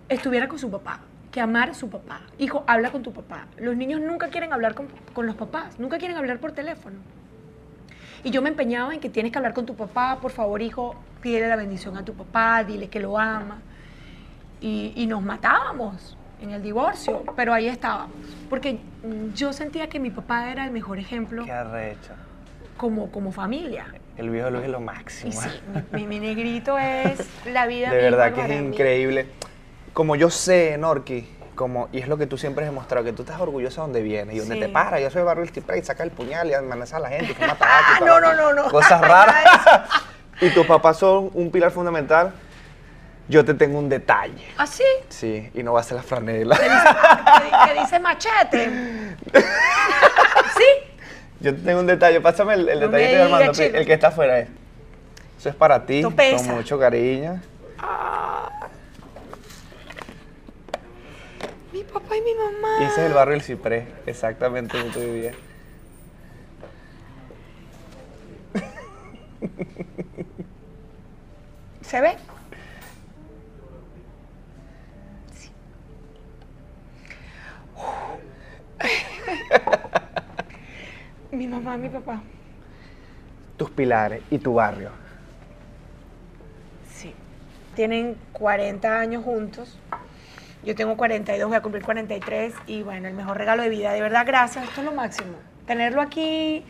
estuviera 0.08 0.48
con 0.48 0.58
su 0.58 0.70
papá, 0.70 1.00
que 1.30 1.40
amara 1.40 1.72
a 1.72 1.74
su 1.74 1.88
papá. 1.90 2.20
Hijo, 2.38 2.64
habla 2.66 2.90
con 2.90 3.02
tu 3.02 3.12
papá. 3.12 3.46
Los 3.58 3.76
niños 3.76 4.00
nunca 4.00 4.28
quieren 4.28 4.52
hablar 4.52 4.74
con, 4.74 4.88
con 5.12 5.26
los 5.26 5.36
papás, 5.36 5.78
nunca 5.78 5.98
quieren 5.98 6.16
hablar 6.16 6.38
por 6.38 6.52
teléfono. 6.52 6.96
Y 8.24 8.30
yo 8.30 8.42
me 8.42 8.48
empeñaba 8.48 8.94
en 8.94 9.00
que 9.00 9.08
tienes 9.10 9.30
que 9.32 9.38
hablar 9.38 9.54
con 9.54 9.64
tu 9.66 9.76
papá, 9.76 10.18
por 10.20 10.32
favor, 10.32 10.60
hijo, 10.60 10.96
pídele 11.20 11.46
la 11.48 11.56
bendición 11.56 11.96
a 11.96 12.04
tu 12.04 12.14
papá, 12.14 12.64
dile 12.64 12.88
que 12.88 13.00
lo 13.00 13.18
ama. 13.18 13.58
Y, 14.60 14.92
y 14.96 15.06
nos 15.06 15.22
matábamos 15.22 16.16
en 16.42 16.50
el 16.50 16.62
divorcio, 16.62 17.22
pero 17.36 17.54
ahí 17.54 17.68
estábamos. 17.68 18.16
Porque 18.50 18.78
yo 19.34 19.52
sentía 19.52 19.88
que 19.88 20.00
mi 20.00 20.10
papá 20.10 20.50
era 20.50 20.64
el 20.64 20.72
mejor 20.72 20.98
ejemplo 20.98 21.44
Qué 21.44 21.52
arrecho. 21.52 22.12
como, 22.76 23.10
como 23.12 23.30
familia. 23.30 23.86
El 24.16 24.30
viejo 24.30 24.50
Luis 24.50 24.64
es 24.64 24.70
lo 24.70 24.80
máximo. 24.80 25.30
Y 25.30 25.36
sí, 25.36 25.48
mi, 25.92 26.06
mi 26.08 26.18
negrito 26.18 26.76
es 26.76 27.24
la 27.46 27.68
vida 27.68 27.90
De 27.90 28.02
misma 28.02 28.16
verdad 28.16 28.34
que 28.34 28.52
es 28.52 28.60
increíble. 28.60 29.26
Como 29.98 30.14
yo 30.14 30.30
sé, 30.30 30.78
Norki, 30.78 31.28
como, 31.56 31.88
y 31.90 31.98
es 31.98 32.06
lo 32.06 32.16
que 32.16 32.28
tú 32.28 32.38
siempre 32.38 32.64
has 32.64 32.70
demostrado, 32.70 33.04
que 33.04 33.12
tú 33.12 33.22
estás 33.22 33.40
orgullosa 33.40 33.80
de 33.80 33.86
donde 33.88 34.02
vienes 34.02 34.36
y 34.36 34.38
donde 34.38 34.54
Sí. 34.54 34.60
te 34.60 34.68
paras. 34.68 35.00
Yo 35.00 35.10
soy 35.10 35.24
barrio 35.24 35.42
El 35.42 35.76
y 35.76 35.82
saca 35.82 36.04
el 36.04 36.12
puñal 36.12 36.48
y 36.48 36.54
amenaza 36.54 36.98
a 36.98 37.00
la 37.00 37.08
gente 37.08 37.32
y 37.32 37.34
fuma 37.34 37.54
tabaco 37.58 37.84
Ah, 37.96 37.98
no, 38.06 38.20
no, 38.20 38.32
no, 38.32 38.52
no. 38.52 38.70
Cosas 38.70 39.00
raras. 39.08 39.44
y 40.40 40.50
tus 40.50 40.64
papás 40.66 40.98
son 40.98 41.32
un 41.34 41.50
pilar 41.50 41.72
fundamental. 41.72 42.32
Yo 43.28 43.44
te 43.44 43.54
tengo 43.54 43.76
un 43.76 43.88
detalle. 43.88 44.46
¿Ah, 44.56 44.68
sí? 44.68 44.84
Sí, 45.08 45.50
y 45.52 45.64
no 45.64 45.72
va 45.72 45.80
a 45.80 45.82
ser 45.82 45.96
la 45.96 46.04
franela. 46.04 46.56
que 46.56 46.62
dice, 46.62 47.56
que 47.66 47.80
dice 47.80 47.98
machete. 47.98 48.70
¿Sí? 50.56 50.64
Yo 51.40 51.56
te 51.56 51.60
tengo 51.62 51.80
un 51.80 51.88
detalle. 51.88 52.20
Pásame 52.20 52.54
el, 52.54 52.68
el 52.68 52.78
No 52.82 52.86
detallito 52.86 53.16
de 53.16 53.22
Armando, 53.24 53.62
el 53.78 53.84
que 53.84 53.92
está 53.94 54.08
afuera. 54.08 54.38
Eso 54.38 55.48
es 55.48 55.56
para 55.56 55.84
ti, 55.84 56.02
con 56.02 56.14
mucho 56.54 56.78
cariño. 56.78 57.40
Mi 57.80 58.57
papá 62.00 62.16
y 62.16 62.20
mi 62.22 62.34
mamá. 62.34 62.78
Y 62.80 62.84
ese 62.84 63.00
es 63.00 63.06
el 63.08 63.12
barrio 63.12 63.34
El 63.34 63.42
Ciprés, 63.42 63.86
exactamente 64.06 64.76
donde 64.76 64.92
tú 64.92 65.00
vivías. 65.00 65.34
¿Se 71.82 72.00
ve? 72.00 72.16
Sí. 75.32 75.50
mi 81.32 81.46
mamá, 81.46 81.76
mi 81.76 81.88
papá. 81.88 82.20
Tus 83.56 83.70
pilares 83.70 84.22
y 84.30 84.38
tu 84.38 84.54
barrio. 84.54 84.90
Sí. 86.92 87.14
Tienen 87.74 88.16
40 88.32 89.00
años 89.00 89.24
juntos. 89.24 89.78
Yo 90.68 90.74
tengo 90.74 90.98
42, 90.98 91.48
voy 91.48 91.56
a 91.56 91.62
cumplir 91.62 91.82
43 91.82 92.52
y 92.66 92.82
bueno, 92.82 93.08
el 93.08 93.14
mejor 93.14 93.38
regalo 93.38 93.62
de 93.62 93.70
vida. 93.70 93.90
De 93.94 94.02
verdad, 94.02 94.26
gracias. 94.26 94.68
Esto 94.68 94.82
es 94.82 94.84
lo 94.84 94.92
máximo. 94.92 95.32
Tenerlo 95.66 96.02
aquí, 96.02 96.62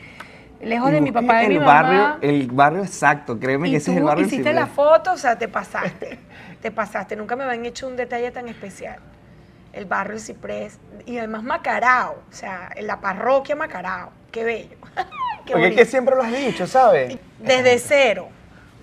lejos 0.62 0.92
de 0.92 1.00
mi 1.00 1.10
papá 1.10 1.42
y 1.42 1.46
el 1.46 1.52
mi 1.54 1.58
barrio, 1.58 1.98
mamá. 1.98 2.18
El 2.22 2.46
barrio 2.46 2.84
exacto, 2.84 3.40
créeme 3.40 3.66
y 3.66 3.70
que 3.72 3.76
ese 3.78 3.90
es 3.90 3.96
el 3.96 4.04
barrio 4.04 4.24
hiciste 4.24 4.52
la 4.52 4.68
foto, 4.68 5.14
o 5.14 5.16
sea, 5.16 5.36
te 5.36 5.48
pasaste. 5.48 6.16
te 6.62 6.70
pasaste. 6.70 7.16
Nunca 7.16 7.34
me 7.34 7.42
habían 7.42 7.66
hecho 7.66 7.88
un 7.88 7.96
detalle 7.96 8.30
tan 8.30 8.46
especial. 8.46 9.00
El 9.72 9.86
barrio 9.86 10.20
Ciprés. 10.20 10.78
Y 11.04 11.18
además 11.18 11.42
Macarao. 11.42 12.22
O 12.30 12.32
sea, 12.32 12.70
en 12.76 12.86
la 12.86 13.00
parroquia 13.00 13.56
Macarao. 13.56 14.12
Qué 14.30 14.44
bello. 14.44 14.76
Qué 15.44 15.54
Porque 15.54 15.68
es 15.70 15.74
que 15.74 15.84
siempre 15.86 16.14
lo 16.14 16.22
has 16.22 16.30
dicho, 16.30 16.68
¿sabes? 16.68 17.18
Desde 17.40 17.80
cero. 17.80 18.28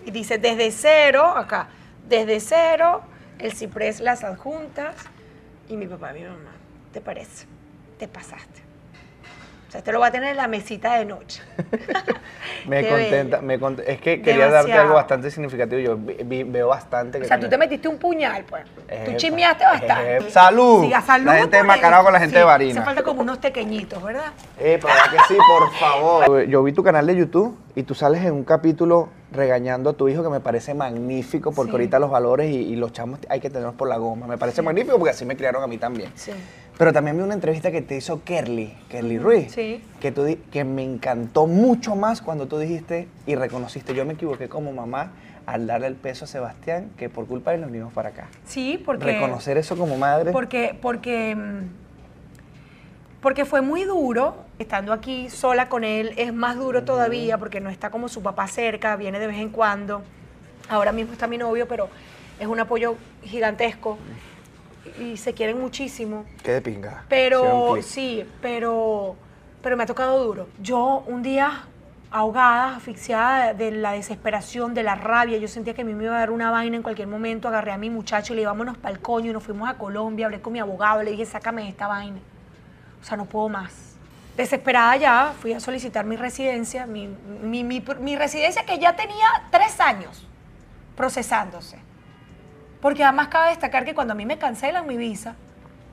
Y 0.06 0.12
dice, 0.12 0.40
desde 0.40 0.72
cero, 0.72 1.38
acá, 1.38 1.70
desde 2.06 2.42
cero, 2.42 3.04
el 3.40 3.54
ciprés, 3.54 4.00
las 4.00 4.24
adjuntas 4.24 4.96
y 5.70 5.78
mi 5.78 5.88
papá 5.88 6.12
y 6.12 6.22
mi 6.22 6.28
mamá. 6.28 6.52
¿Te 6.94 7.02
parece? 7.02 7.46
Te 7.98 8.08
pasaste. 8.08 8.65
Sea, 9.76 9.84
te 9.84 9.92
lo 9.92 10.00
va 10.00 10.08
a 10.08 10.12
tener 10.12 10.30
en 10.32 10.38
la 10.38 10.48
mesita 10.48 10.96
de 10.98 11.06
noche. 11.06 11.42
Me 12.68 12.82
Qué 12.84 12.90
contenta, 12.90 13.42
me 13.42 13.60
cont- 13.60 13.84
es 13.86 14.00
que 14.02 14.22
quería 14.22 14.48
darte 14.50 14.74
algo 14.74 14.96
bastante 14.96 15.30
significativo. 15.30 15.80
Yo 15.82 15.98
vi- 15.98 16.18
vi- 16.24 16.44
veo 16.44 16.68
bastante 16.70 17.20
que 17.20 17.26
O 17.26 17.28
sea, 17.28 17.40
tú 17.40 17.48
te 17.50 17.58
metiste 17.58 17.88
un 17.88 17.98
puñal, 17.98 18.44
pues. 18.46 18.64
Tú 18.66 18.82
Epa, 18.88 19.16
chismeaste 19.18 19.64
bastante. 19.66 20.18
epa. 20.18 20.30
¡Salud! 20.30 20.84
Siga, 20.84 21.02
salud. 21.02 21.26
La 21.26 21.36
gente 21.36 21.58
de 21.58 21.64
Macarao 21.64 22.04
con 22.04 22.14
la 22.14 22.20
gente 22.20 22.34
Sí, 22.36 22.40
de 22.40 22.44
Barinas. 22.46 22.78
Hace 22.78 22.86
falta 22.86 23.04
como 23.04 23.22
unos 23.22 23.38
pequeñitos, 23.38 24.02
¿verdad? 24.02 24.32
Eh, 24.60 24.80
pero 24.82 24.94
¿verdad 24.94 25.12
que 25.12 25.34
sí, 25.34 25.38
por 25.48 25.72
favor. 25.74 26.44
Yo 26.46 26.64
vi 26.64 26.72
tu 26.74 26.84
canal 26.84 27.06
de 27.06 27.16
YouTube 27.16 27.58
y 27.76 27.84
tú 27.84 27.94
sales 27.94 28.24
en 28.24 28.34
un 28.34 28.44
capítulo 28.44 29.10
regañando 29.32 29.90
a 29.92 29.94
tu 29.94 30.08
hijo 30.08 30.24
que 30.24 30.30
me 30.30 30.40
parece 30.40 30.74
magnífico 30.74 31.52
porque 31.52 31.72
Sí. 31.72 31.76
ahorita 31.76 32.00
los 32.00 32.10
valores 32.10 32.50
y, 32.50 32.56
y 32.56 32.76
los 32.78 32.94
chamos 32.94 33.20
hay 33.30 33.40
que 33.42 33.50
tenerlos 33.50 33.76
por 33.76 33.88
la 33.90 33.98
goma. 33.98 34.28
Me 34.28 34.38
parece 34.38 34.62
magnífico 34.62 34.98
porque 34.98 35.12
así 35.12 35.26
me 35.26 35.36
criaron 35.36 35.62
a 35.62 35.68
mí 35.68 35.78
también. 35.78 36.12
Sí. 36.16 36.32
Pero 36.78 36.92
también 36.92 37.16
vi 37.18 37.24
una 37.24 37.34
entrevista 37.34 37.72
que 37.72 37.82
te 37.82 37.96
hizo 37.96 38.24
Kerly, 38.24 38.74
Kerly 38.90 39.18
Ruiz, 39.18 39.52
Sí. 39.54 39.82
que, 40.02 40.12
tú, 40.12 40.26
que 40.52 40.64
me 40.66 40.84
encantó 40.84 41.48
mucho 41.48 41.96
más 41.96 42.22
cuando 42.22 42.48
tú 42.48 42.58
dijiste 42.58 43.08
y 43.26 43.36
reconociste, 43.36 43.94
yo 43.96 44.06
me 44.06 44.14
equivoqué 44.14 44.50
como 44.50 44.74
mamá 44.74 45.12
al 45.46 45.68
darle 45.68 45.88
el 45.88 45.96
peso 45.96 46.26
a 46.26 46.28
Sebastián, 46.28 46.90
que 46.98 47.08
por 47.08 47.28
culpa 47.28 47.52
de 47.52 47.60
los 47.60 47.72
niños 47.72 47.94
para 47.94 48.10
acá. 48.10 48.28
Sí, 48.46 48.82
porque... 48.84 49.06
Reconocer 49.06 49.58
eso 49.58 49.78
como 49.78 49.96
madre. 49.98 50.32
Porque, 50.32 50.78
porque, 50.82 51.36
mm, 51.36 51.62
porque 53.22 53.46
fue 53.46 53.62
muy 53.62 53.84
duro, 53.84 54.36
estando 54.60 54.92
aquí 54.92 55.30
sola 55.30 55.70
con 55.70 55.84
él, 55.84 56.14
es 56.18 56.34
más 56.34 56.58
duro 56.58 56.84
todavía 56.84 57.38
porque 57.38 57.60
no 57.62 57.70
está 57.70 57.90
como 57.90 58.10
su 58.10 58.22
papá 58.22 58.48
cerca, 58.48 58.96
viene 58.98 59.20
de 59.20 59.28
vez 59.28 59.38
en 59.38 59.50
cuando. 59.50 60.02
Ahora 60.68 60.92
mismo 60.92 61.14
está 61.14 61.28
mi 61.28 61.38
novio, 61.38 61.68
pero 61.68 61.90
es 62.40 62.48
un 62.48 62.60
apoyo 62.60 62.96
gigantesco 63.24 63.98
y 65.00 65.18
se 65.18 65.34
quieren 65.34 65.60
muchísimo. 65.60 66.26
Qué 66.44 66.54
de 66.54 66.62
pinga. 66.62 67.04
Pero 67.10 67.76
sí, 67.84 68.26
pero, 68.42 69.16
pero 69.62 69.78
me 69.78 69.84
ha 69.84 69.86
tocado 69.86 70.24
duro. 70.24 70.48
Yo 70.62 71.04
un 71.08 71.22
día 71.24 71.64
ahogada, 72.12 72.78
asfixiada 72.78 73.54
de 73.54 73.72
la 73.72 73.92
desesperación, 73.92 74.74
de 74.74 74.84
la 74.84 74.96
rabia, 74.96 75.38
yo 75.38 75.48
sentía 75.50 75.74
que 75.74 75.82
a 75.82 75.86
mí 75.86 75.94
me 75.94 76.06
iba 76.06 76.16
a 76.16 76.20
dar 76.20 76.32
una 76.32 76.50
vaina 76.50 76.78
en 76.78 76.84
cualquier 76.84 77.08
momento, 77.10 77.48
agarré 77.50 77.74
a 77.74 77.78
mi 77.78 77.90
muchacho 77.90 78.32
y 78.34 78.38
le 78.38 78.44
íbamos 78.44 78.78
para 78.78 78.94
el 78.94 79.02
coño 79.02 79.32
y 79.32 79.34
nos 79.34 79.44
fuimos 79.44 79.68
a 79.70 79.74
Colombia, 79.78 80.28
hablé 80.28 80.40
con 80.42 80.54
mi 80.54 80.60
abogado, 80.60 81.04
le 81.04 81.12
dije, 81.12 81.26
sácame 81.26 81.64
de 81.64 81.70
esta 81.70 81.88
vaina. 81.88 82.20
O 83.02 83.04
sea, 83.06 83.18
no 83.18 83.26
puedo 83.26 83.50
más. 83.50 83.96
Desesperada 84.38 84.96
ya, 84.98 85.34
fui 85.40 85.54
a 85.54 85.60
solicitar 85.60 86.06
mi 86.06 86.16
residencia, 86.16 86.86
mi, 86.86 87.08
mi, 87.42 87.64
mi- 87.64 87.84
mi 88.00 88.16
residencia 88.16 88.66
que 88.66 88.80
ya 88.80 88.96
tenía 88.96 89.28
tres 89.52 89.80
años 89.80 90.26
procesándose. 90.96 91.78
Porque 92.86 93.04
además 93.04 93.30
cabe 93.30 93.50
destacar 93.50 93.84
que 93.84 93.96
cuando 93.96 94.12
a 94.12 94.16
mí 94.16 94.28
me 94.28 94.38
cancelan 94.38 94.86
mi 94.86 94.96
visa, 94.96 95.34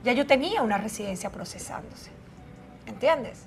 ya 0.03 0.13
yo 0.13 0.27
tenía 0.27 0.61
una 0.61 0.77
residencia 0.77 1.31
procesándose. 1.31 2.11
¿Entiendes? 2.85 3.45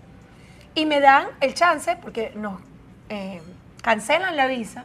Y 0.74 0.84
me 0.84 0.98
dan 0.98 1.28
el 1.40 1.54
chance, 1.54 1.96
porque 2.02 2.32
nos 2.34 2.60
eh, 3.08 3.40
cancelan 3.82 4.34
la 4.34 4.48
visa, 4.48 4.84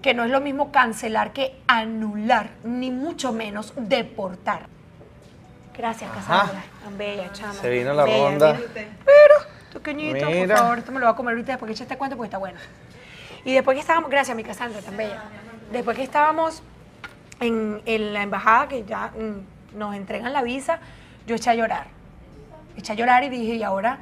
que 0.00 0.14
no 0.14 0.24
es 0.24 0.30
lo 0.30 0.40
mismo 0.40 0.72
cancelar 0.72 1.34
que 1.34 1.60
anular, 1.66 2.48
ni 2.64 2.90
mucho 2.90 3.34
menos 3.34 3.74
deportar. 3.76 4.66
Gracias, 5.76 6.10
Cassandra. 6.10 6.62
Tan 6.82 6.96
bella, 6.96 7.30
chama. 7.34 7.52
Se 7.52 7.68
vino 7.68 7.92
la 7.92 8.04
Bella, 8.04 8.30
ronda. 8.30 8.52
mira. 8.54 8.66
Pero, 9.04 9.34
pequeñito, 9.74 10.24
por 10.24 10.34
Mira. 10.34 10.56
favor, 10.56 10.78
esto 10.78 10.90
me 10.90 11.00
lo 11.00 11.04
voy 11.04 11.12
a 11.12 11.16
comer 11.16 11.32
ahorita 11.32 11.52
después 11.52 11.68
que 11.68 11.72
eche 11.74 11.82
este 11.82 11.98
cuento 11.98 12.16
porque 12.16 12.28
está 12.28 12.38
bueno. 12.38 12.58
Y 13.44 13.52
después 13.52 13.74
que 13.74 13.82
estábamos, 13.82 14.08
gracias, 14.08 14.34
mi 14.34 14.42
Cassandra, 14.42 14.80
tan 14.80 14.96
bella. 14.96 15.22
Después 15.70 15.98
que 15.98 16.02
estábamos 16.02 16.62
en, 17.40 17.82
en 17.86 18.12
la 18.12 18.22
embajada, 18.22 18.68
que 18.68 18.84
ya 18.84 19.08
mm, 19.08 19.78
nos 19.78 19.94
entregan 19.94 20.32
la 20.32 20.42
visa, 20.42 20.80
yo 21.26 21.34
eché 21.36 21.50
a 21.50 21.54
llorar. 21.54 21.86
Eché 22.76 22.92
a 22.92 22.96
llorar 22.96 23.24
y 23.24 23.28
dije, 23.28 23.54
¿y 23.54 23.62
ahora 23.62 23.98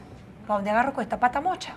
para 0.46 0.58
dónde 0.58 0.70
agarro 0.70 0.92
con 0.92 1.02
esta 1.02 1.18
pata 1.18 1.40
mocha? 1.40 1.74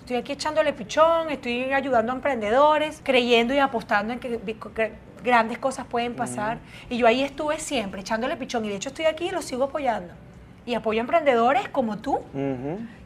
Estoy 0.00 0.16
aquí 0.16 0.32
echándole 0.32 0.72
pichón, 0.72 1.30
estoy 1.30 1.72
ayudando 1.72 2.12
a 2.12 2.14
emprendedores, 2.14 3.00
creyendo 3.04 3.52
y 3.54 3.58
apostando 3.58 4.14
en 4.14 4.18
que, 4.18 4.40
que 4.74 4.92
grandes 5.22 5.58
cosas 5.58 5.86
pueden 5.86 6.14
pasar. 6.14 6.58
Y 6.88 6.96
yo 6.96 7.06
ahí 7.06 7.22
estuve 7.22 7.58
siempre 7.58 8.00
echándole 8.00 8.36
pichón. 8.36 8.64
Y 8.64 8.70
de 8.70 8.76
hecho 8.76 8.88
estoy 8.88 9.04
aquí 9.04 9.26
y 9.26 9.30
lo 9.30 9.42
sigo 9.42 9.64
apoyando. 9.64 10.14
Y 10.64 10.74
apoyo 10.74 11.00
a 11.00 11.02
emprendedores 11.02 11.68
como 11.68 11.98
tú, 11.98 12.20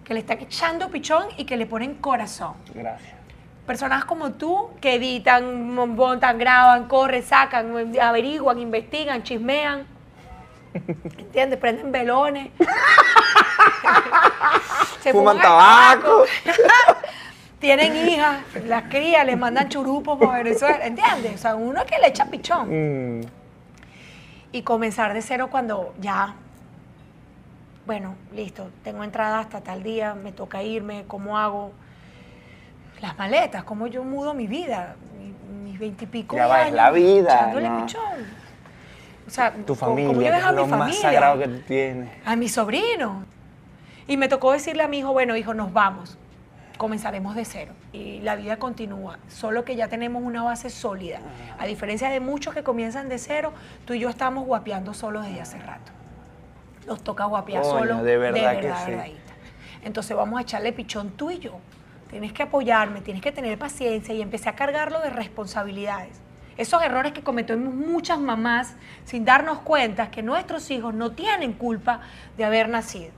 que 0.05 0.14
le 0.14 0.20
están 0.20 0.38
echando 0.40 0.90
pichón 0.90 1.24
y 1.37 1.44
que 1.44 1.57
le 1.57 1.66
ponen 1.66 1.94
corazón. 1.94 2.55
Gracias. 2.74 3.21
Personas 3.66 4.05
como 4.05 4.33
tú 4.33 4.70
que 4.81 4.94
editan, 4.96 5.72
montan, 5.75 6.38
graban, 6.38 6.88
corren, 6.88 7.22
sacan, 7.22 7.94
averiguan, 8.01 8.59
investigan, 8.59 9.22
chismean. 9.22 9.87
¿Entiendes? 10.75 11.59
Prenden 11.59 11.92
velones. 11.92 12.51
Se 15.01 15.12
Fuman 15.12 15.40
tabaco. 15.40 16.25
Tienen 17.59 18.09
hijas, 18.09 18.40
las 18.66 18.85
crías, 18.85 19.25
les 19.25 19.38
mandan 19.38 19.68
churupos 19.68 20.18
para 20.18 20.38
Venezuela. 20.42 20.85
¿Entiendes? 20.85 21.37
O 21.37 21.38
sea, 21.38 21.55
uno 21.55 21.85
que 21.87 21.96
le 22.01 22.09
echa 22.09 22.27
pichón. 22.27 23.20
Mm, 23.20 23.27
Y 24.51 24.62
comenzar 24.62 25.14
de 25.14 25.22
cero 25.22 25.48
cuando 25.51 25.94
ya, 26.01 26.35
bueno, 27.87 28.16
listo, 28.33 28.68
tengo 28.83 29.05
entrada 29.05 29.38
hasta 29.38 29.61
tal 29.61 29.85
día, 29.85 30.14
me 30.14 30.33
toca 30.33 30.62
irme, 30.64 31.05
¿cómo 31.07 31.38
hago? 31.38 31.70
Las 33.02 33.18
maletas, 33.18 33.64
¿cómo 33.64 33.86
yo 33.88 34.02
mudo 34.04 34.32
mi 34.32 34.46
vida? 34.46 34.96
Mi- 35.18 35.32
Mis 35.72 35.78
veintipico 35.78 36.36
Ya 36.36 36.44
de 36.44 36.48
va, 36.48 36.60
es 36.60 36.66
años, 36.66 36.76
la 36.76 36.90
vida, 36.92 37.34
echándole 37.34 37.68
¿no? 37.68 37.80
pichón. 37.86 38.02
O 39.26 39.30
sea, 39.30 39.52
tu 39.52 39.76
¿cómo- 39.76 39.76
familia, 39.76 40.08
¿cómo 40.08 40.20
yo 40.22 40.26
que 40.28 40.34
dejo 40.36 40.48
a 40.48 40.52
lo 40.52 40.64
mi 40.64 40.70
más 40.70 40.78
familia? 40.80 41.00
sagrado 41.02 41.38
que 41.38 41.48
tú 41.48 41.60
tienes. 41.66 42.10
a 42.24 42.36
mi 42.36 42.48
sobrino. 42.48 43.24
Y 44.08 44.16
me 44.16 44.28
tocó 44.28 44.52
decirle 44.52 44.82
a 44.82 44.88
mi 44.88 44.98
hijo, 44.98 45.12
bueno, 45.12 45.36
hijo, 45.36 45.54
nos 45.54 45.72
vamos. 45.72 46.18
Comenzaremos 46.76 47.34
de 47.36 47.44
cero. 47.44 47.72
Y 47.92 48.20
la 48.20 48.34
vida 48.36 48.56
continúa. 48.58 49.18
Solo 49.28 49.64
que 49.64 49.76
ya 49.76 49.88
tenemos 49.88 50.22
una 50.22 50.42
base 50.42 50.70
sólida. 50.70 51.20
A 51.58 51.66
diferencia 51.66 52.08
de 52.08 52.18
muchos 52.20 52.52
que 52.54 52.62
comienzan 52.64 53.08
de 53.08 53.18
cero, 53.18 53.52
tú 53.84 53.94
y 53.94 54.00
yo 54.00 54.08
estamos 54.08 54.44
guapeando 54.46 54.92
solo 54.94 55.22
desde 55.22 55.40
hace 55.40 55.58
rato. 55.58 55.92
Nos 56.86 57.02
toca 57.04 57.24
guapear 57.26 57.62
Coño, 57.62 57.78
solo. 57.78 58.02
de 58.02 58.18
verdad 58.18 58.56
que 58.60 58.72
sí. 58.74 58.90
verdadita. 58.90 59.32
Entonces 59.84 60.16
vamos 60.16 60.38
a 60.38 60.42
echarle 60.42 60.72
pichón 60.72 61.10
tú 61.10 61.30
y 61.30 61.38
yo. 61.38 61.58
Tienes 62.12 62.33
que 62.33 62.42
apoyarme, 62.44 63.01
tienes 63.01 63.22
que 63.22 63.33
tener 63.33 63.59
paciencia 63.59 64.14
y 64.14 64.22
empecé 64.22 64.48
a 64.51 64.55
cargarlo 64.55 65.01
de 65.01 65.11
responsabilidades. 65.11 66.20
Esos 66.59 66.83
errores 66.83 67.12
que 67.12 67.22
cometemos 67.22 67.75
muchas 67.75 68.20
mamás 68.20 68.77
sin 69.07 69.25
darnos 69.25 69.61
cuenta 69.61 70.11
que 70.11 70.22
nuestros 70.22 70.70
hijos 70.70 70.92
no 70.94 71.12
tienen 71.12 71.55
culpa 71.55 72.01
de 72.37 72.44
haber 72.44 72.68
nacido. 72.68 73.11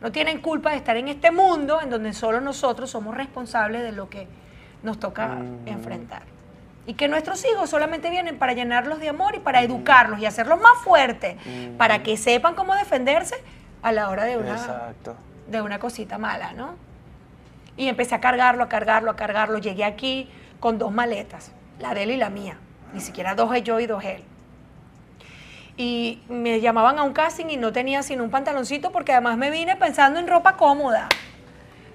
No 0.00 0.10
tienen 0.10 0.40
culpa 0.40 0.70
de 0.72 0.76
estar 0.76 0.96
en 0.96 1.06
este 1.08 1.30
mundo 1.30 1.80
en 1.80 1.88
donde 1.88 2.12
solo 2.12 2.40
nosotros 2.40 2.90
somos 2.90 3.16
responsables 3.16 3.82
de 3.84 3.92
lo 3.92 4.10
que 4.10 4.26
nos 4.82 4.98
toca 4.98 5.28
Mm. 5.28 5.68
enfrentar. 5.68 6.22
Y 6.84 6.94
que 6.94 7.06
nuestros 7.08 7.44
hijos 7.44 7.70
solamente 7.70 8.10
vienen 8.10 8.38
para 8.38 8.52
llenarlos 8.52 8.98
de 9.00 9.08
amor 9.08 9.36
y 9.36 9.38
para 9.38 9.62
educarlos 9.62 10.18
y 10.18 10.26
hacerlos 10.26 10.60
más 10.60 10.78
fuertes, 10.82 11.36
para 11.78 12.02
que 12.02 12.16
sepan 12.16 12.54
cómo 12.56 12.74
defenderse 12.74 13.36
a 13.82 13.92
la 13.92 14.08
hora 14.10 14.24
de 14.24 14.36
una, 14.36 14.52
Exacto. 14.52 15.14
de 15.48 15.62
una 15.62 15.78
cosita 15.78 16.18
mala, 16.18 16.52
¿no? 16.52 16.74
Y 17.76 17.88
empecé 17.88 18.14
a 18.14 18.20
cargarlo, 18.20 18.64
a 18.64 18.68
cargarlo, 18.68 19.10
a 19.10 19.16
cargarlo. 19.16 19.58
Llegué 19.58 19.84
aquí 19.84 20.28
con 20.60 20.78
dos 20.78 20.92
maletas, 20.92 21.52
la 21.78 21.94
de 21.94 22.04
él 22.04 22.10
y 22.12 22.16
la 22.16 22.30
mía. 22.30 22.58
Ni 22.92 23.00
siquiera 23.00 23.34
dos 23.34 23.50
yo 23.62 23.80
y 23.80 23.86
dos 23.86 24.04
él. 24.04 24.24
Y 25.76 26.22
me 26.28 26.60
llamaban 26.60 26.98
a 26.98 27.02
un 27.02 27.12
casting 27.12 27.46
y 27.50 27.56
no 27.56 27.72
tenía 27.72 28.02
sino 28.02 28.24
un 28.24 28.30
pantaloncito 28.30 28.92
porque 28.92 29.12
además 29.12 29.36
me 29.36 29.50
vine 29.50 29.76
pensando 29.76 30.18
en 30.18 30.26
ropa 30.26 30.56
cómoda. 30.56 31.08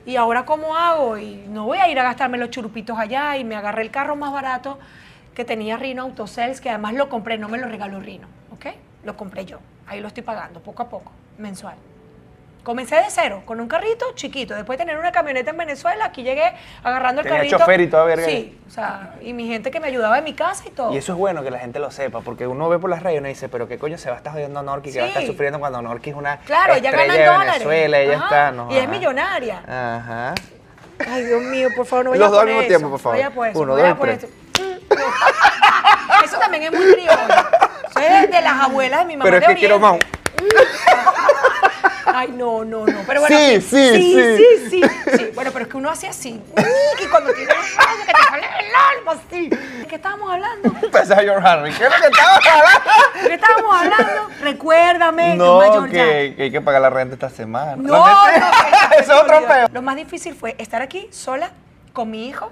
Y 0.06 0.16
ahora 0.16 0.46
cómo 0.46 0.76
hago? 0.76 1.18
Y 1.18 1.46
no 1.48 1.66
voy 1.66 1.80
a 1.80 1.90
ir 1.90 2.00
a 2.00 2.04
gastarme 2.04 2.38
los 2.38 2.50
churupitos 2.50 2.98
allá 2.98 3.38
y 3.38 3.44
me 3.44 3.56
agarré 3.56 3.82
el 3.82 3.92
carro 3.92 4.16
más 4.16 4.32
barato 4.32 4.78
que 5.34 5.46
tenía 5.46 5.78
Rino 5.78 6.04
Autosales, 6.04 6.62
que 6.62 6.70
además 6.70 6.94
lo 6.94 7.10
compré, 7.10 7.38
no 7.38 7.50
me 7.50 7.58
lo 7.58 7.68
regaló 7.68 8.00
Rino, 8.00 8.28
¿ok? 8.52 8.68
Lo 9.04 9.16
compré 9.16 9.46
yo. 9.46 9.60
Ahí 9.88 10.00
lo 10.00 10.08
estoy 10.08 10.24
pagando 10.24 10.62
poco 10.62 10.84
a 10.84 10.90
poco, 10.90 11.12
mensual. 11.38 11.76
Comencé 12.64 12.96
de 12.98 13.06
cero, 13.10 13.42
con 13.46 13.60
un 13.60 13.68
carrito 13.68 14.06
chiquito. 14.14 14.54
Después 14.54 14.78
de 14.78 14.86
tener 14.86 15.00
una 15.00 15.12
camioneta 15.12 15.50
en 15.50 15.58
Venezuela, 15.58 16.06
aquí 16.06 16.22
llegué 16.22 16.54
agarrando 16.84 17.22
el 17.22 17.26
Tenía 17.26 17.40
carrito. 17.40 17.58
chofer 17.58 17.82
y 17.82 17.88
toda 17.88 18.04
verga. 18.04 18.26
Sí, 18.26 18.56
o 18.68 18.70
sea, 18.70 19.16
y 19.22 19.34
mi 19.34 19.48
gente 19.48 19.72
que 19.72 19.80
me 19.80 19.88
ayudaba 19.88 20.20
en 20.20 20.24
mi 20.24 20.34
casa 20.34 20.66
y 20.68 20.70
todo. 20.70 20.94
Y 20.94 20.98
eso 20.98 21.14
es 21.14 21.18
bueno 21.18 21.42
que 21.42 21.50
la 21.50 21.58
gente 21.58 21.80
lo 21.80 21.90
sepa, 21.90 22.22
porque 22.22 22.46
uno 22.46 22.70
ve 22.70 22.78
por 22.78 22.92
las 22.92 23.02
redes 23.02 23.16
y 23.16 23.20
uno 23.20 23.30
dice, 23.30 23.50
pero 23.50 23.68
qué 23.68 23.80
coño 23.80 23.98
se 23.98 24.10
va 24.10 24.16
a 24.16 24.18
estar 24.20 24.32
jodiendo 24.32 24.60
a 24.60 24.64
Norki, 24.64 24.92
que 24.94 25.00
va 25.00 25.06
a 25.06 25.08
estar 25.08 25.26
sufriendo 25.26 25.60
cuando 25.60 25.82
Norki 25.82 26.12
es 26.12 26.16
una 26.16 26.38
Claro, 26.38 26.76
ella 26.76 26.92
gana 26.92 27.06
en 27.06 27.12
de 27.20 27.26
dólares. 27.26 27.54
Venezuela, 27.66 28.00
ella 28.00 28.16
Ajá, 28.18 28.24
está, 28.26 28.52
no 28.52 28.72
Y 28.72 28.78
es 28.78 28.88
millonaria. 28.90 29.64
Ajá. 29.68 30.36
Ay, 31.10 31.24
Dios 31.26 31.42
mío, 31.42 31.70
por 31.76 31.88
favor, 31.88 32.06
no 32.06 32.12
vaya 32.12 32.24
Los 32.24 32.32
dos 32.32 32.42
al 32.42 32.48
mismo 32.48 32.62
tiempo, 32.64 32.90
por 32.92 33.00
favor. 33.00 33.18
No 33.18 33.24
vaya 33.24 33.36
por 33.36 33.48
eso, 33.48 33.60
Uno, 33.60 33.66
no 33.66 33.74
dos 33.74 33.82
vaya 33.82 33.96
por 33.96 34.08
tres. 34.08 34.24
eso. 36.26 36.38
También 36.40 36.64
es 36.64 36.72
muy 36.72 36.94
criollo. 36.94 37.12
Eso 37.90 38.00
es 38.00 38.30
de 38.32 38.42
las 38.42 38.62
abuelas 38.66 39.00
de 39.00 39.06
mi 39.08 39.18
mamá 39.18 39.26
Pero 39.26 39.38
es 39.38 39.48
de 39.48 39.54
que 39.56 39.60
quiero 39.60 39.80
más. 39.80 39.98
Ay, 42.14 42.30
no, 42.32 42.64
no, 42.66 42.86
no. 42.86 43.00
Pero 43.08 43.22
bueno, 43.22 43.38
Sí, 43.38 43.62
sí, 43.62 43.62
sí, 43.62 43.96
sí, 43.96 44.12
sí. 44.14 44.70
sí, 44.70 44.82
sí, 44.82 45.18
sí. 45.18 45.32
Bueno, 45.34 45.52
pero 45.52 45.66
es 45.66 45.72
que 45.72 45.78
uno 45.78 45.90
hace 45.90 46.08
así. 46.08 46.42
Y 47.02 47.06
cuando 47.08 47.34
tiene 47.34 47.52
el 47.52 48.06
que 48.06 48.14
te 48.14 48.24
sale 48.24 48.46
el 48.60 49.00
alma 49.00 49.22
así. 49.28 49.50
¿De 49.50 49.88
qué 49.88 49.96
estábamos 49.96 50.32
hablando? 50.32 50.72
George 50.92 51.48
Harry. 51.48 51.72
¿Qué 51.74 51.86
es 51.86 51.90
lo 51.92 51.98
que 51.98 52.08
estaba 52.08 52.36
hablando? 52.36 53.22
¿De 53.22 53.28
qué 53.28 53.34
estábamos 53.34 53.76
hablando? 53.76 54.30
Recuérdame. 54.42 55.36
No, 55.36 55.84
que, 55.86 56.34
que 56.36 56.44
hay 56.44 56.52
que 56.52 56.62
pagar 56.62 56.82
la 56.82 56.90
renta 56.90 57.14
esta 57.16 57.30
semana. 57.30 57.76
No, 57.78 58.06
no, 58.06 58.28
Eso 59.00 59.00
es 59.00 59.10
otro 59.10 59.48
peo. 59.48 59.68
Lo 59.72 59.82
más 59.82 59.96
difícil 59.96 60.36
fue 60.36 60.56
estar 60.58 60.82
aquí 60.82 61.08
sola 61.12 61.52
con 61.94 62.10
mi 62.10 62.28
hijo 62.28 62.52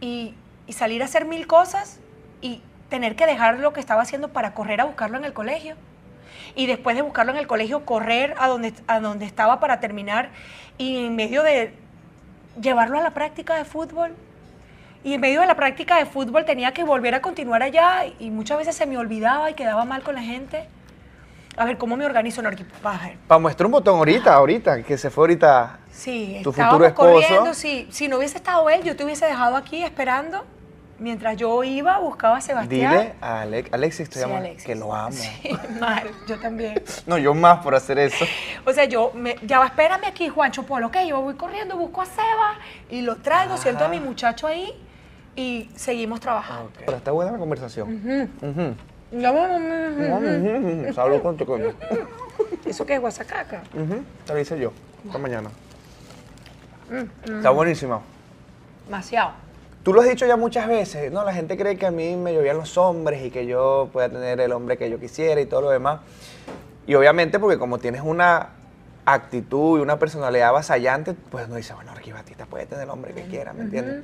y, 0.00 0.34
y 0.66 0.72
salir 0.72 1.02
a 1.02 1.06
hacer 1.06 1.24
mil 1.24 1.46
cosas 1.46 1.98
y 2.40 2.62
tener 2.88 3.16
que 3.16 3.26
dejar 3.26 3.58
lo 3.58 3.72
que 3.72 3.80
estaba 3.80 4.02
haciendo 4.02 4.28
para 4.28 4.54
correr 4.54 4.80
a 4.80 4.84
buscarlo 4.84 5.18
en 5.18 5.24
el 5.24 5.32
colegio. 5.32 5.76
Y 6.56 6.66
después 6.66 6.96
de 6.96 7.02
buscarlo 7.02 7.30
en 7.32 7.38
el 7.38 7.46
colegio, 7.46 7.84
correr 7.84 8.34
a 8.38 8.48
donde, 8.48 8.72
a 8.88 8.98
donde 8.98 9.26
estaba 9.26 9.60
para 9.60 9.78
terminar 9.78 10.30
y 10.78 11.04
en 11.04 11.14
medio 11.14 11.42
de 11.42 11.72
llevarlo 12.60 12.98
a 12.98 13.02
la 13.02 13.10
práctica 13.10 13.54
de 13.56 13.64
fútbol. 13.64 14.14
Y 15.04 15.12
en 15.14 15.20
medio 15.20 15.40
de 15.42 15.46
la 15.46 15.54
práctica 15.54 15.98
de 15.98 16.06
fútbol 16.06 16.44
tenía 16.44 16.72
que 16.72 16.82
volver 16.82 17.14
a 17.14 17.20
continuar 17.20 17.62
allá 17.62 18.06
y 18.18 18.30
muchas 18.30 18.58
veces 18.58 18.74
se 18.74 18.86
me 18.86 18.98
olvidaba 18.98 19.50
y 19.50 19.54
quedaba 19.54 19.84
mal 19.84 20.02
con 20.02 20.14
la 20.16 20.22
gente. 20.22 20.66
A 21.58 21.64
ver, 21.64 21.78
¿cómo 21.78 21.96
me 21.96 22.04
organizo 22.04 22.40
en 22.40 22.46
Orquipaje? 22.48 23.16
Para 23.28 23.38
muestrar 23.38 23.66
un 23.66 23.72
botón 23.72 23.98
ahorita, 23.98 24.34
ahorita, 24.34 24.82
que 24.82 24.98
se 24.98 25.10
fue 25.10 25.22
ahorita. 25.24 25.78
Sí, 25.92 26.40
Tu 26.42 26.52
futuro 26.52 26.84
esposo. 26.86 27.12
corriendo. 27.12 27.54
Sí, 27.54 27.86
si 27.90 28.08
no 28.08 28.16
hubiese 28.16 28.36
estado 28.38 28.68
él, 28.68 28.82
yo 28.82 28.96
te 28.96 29.04
hubiese 29.04 29.26
dejado 29.26 29.56
aquí 29.56 29.82
esperando 29.82 30.44
mientras 30.98 31.36
yo 31.36 31.62
iba, 31.64 31.98
buscaba 31.98 32.38
a 32.38 32.40
Sebastián. 32.40 32.92
Dile 32.92 33.14
a 33.20 33.40
Alex, 33.42 33.72
Alexis, 33.72 34.10
te 34.10 34.18
Sí, 34.22 34.30
Alexis. 34.30 34.64
que 34.64 34.74
lo 34.74 34.94
amo. 34.94 35.12
Sí, 35.12 35.50
mal, 35.80 36.10
yo 36.26 36.38
también. 36.38 36.82
No, 37.06 37.18
yo 37.18 37.34
más 37.34 37.62
por 37.62 37.74
hacer 37.74 37.98
eso. 37.98 38.24
O 38.64 38.72
sea, 38.72 38.84
yo, 38.84 39.12
me, 39.14 39.36
ya 39.42 39.58
va, 39.58 39.66
espérame 39.66 40.04
aquí, 40.06 40.28
Juancho 40.28 40.62
Polo, 40.64 40.86
ok, 40.88 40.96
yo 41.08 41.20
voy 41.20 41.34
corriendo, 41.34 41.76
busco 41.76 42.02
a 42.02 42.06
Seba 42.06 42.58
y 42.90 43.02
lo 43.02 43.16
traigo, 43.16 43.56
siento 43.56 43.84
a 43.84 43.88
mi 43.88 44.00
muchacho 44.00 44.46
ahí 44.46 44.72
y 45.36 45.68
seguimos 45.76 46.20
trabajando. 46.20 46.70
Pero 46.84 46.96
está 46.96 47.10
buena 47.12 47.32
la 47.32 47.38
conversación. 47.38 48.28
Ujú. 48.42 48.74
Salud 50.94 51.22
con 51.22 51.36
tu 51.36 51.46
coño. 51.46 51.72
¿Eso 52.66 52.84
qué 52.84 52.94
es 52.94 53.00
guasacaca? 53.00 53.62
Ujú. 53.74 54.02
Te 54.26 54.32
lo 54.32 54.40
hice 54.40 54.58
yo. 54.58 54.72
Esta 55.04 55.18
mañana. 55.18 55.50
Mm, 56.90 57.36
Está 57.36 57.50
buenísimo. 57.50 58.02
Demasiado. 58.86 59.32
Tú 59.86 59.94
lo 59.94 60.00
has 60.00 60.08
dicho 60.08 60.26
ya 60.26 60.36
muchas 60.36 60.66
veces, 60.66 61.12
¿no? 61.12 61.22
La 61.22 61.32
gente 61.32 61.56
cree 61.56 61.76
que 61.76 61.86
a 61.86 61.92
mí 61.92 62.16
me 62.16 62.34
llovían 62.34 62.56
los 62.56 62.76
hombres 62.76 63.24
y 63.24 63.30
que 63.30 63.46
yo 63.46 63.88
pueda 63.92 64.08
tener 64.08 64.40
el 64.40 64.50
hombre 64.50 64.76
que 64.76 64.90
yo 64.90 64.98
quisiera 64.98 65.40
y 65.40 65.46
todo 65.46 65.60
lo 65.60 65.70
demás. 65.70 66.00
Y 66.88 66.96
obviamente 66.96 67.38
porque 67.38 67.56
como 67.56 67.78
tienes 67.78 68.02
una 68.02 68.48
actitud 69.04 69.78
y 69.78 69.82
una 69.82 69.96
personalidad 69.96 70.48
avasallante, 70.48 71.14
pues 71.14 71.46
uno 71.46 71.54
dice, 71.54 71.72
bueno, 71.74 71.94
Ricky 71.94 72.10
Batista 72.10 72.46
puede 72.46 72.66
tener 72.66 72.82
el 72.82 72.90
hombre 72.90 73.14
que 73.14 73.26
quiera, 73.26 73.52
¿me 73.52 73.62
entiendes? 73.62 74.02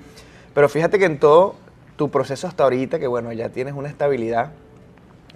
Pero 0.55 0.69
fíjate 0.69 1.01
que 1.01 1.05
en 1.05 1.19
todo 1.19 1.57
tu 1.97 2.13
proceso 2.13 2.47
hasta 2.47 2.63
ahorita, 2.63 3.01
que 3.01 3.09
bueno, 3.09 3.33
ya 3.33 3.49
tienes 3.49 3.75
una 3.75 3.89
estabilidad 3.89 4.53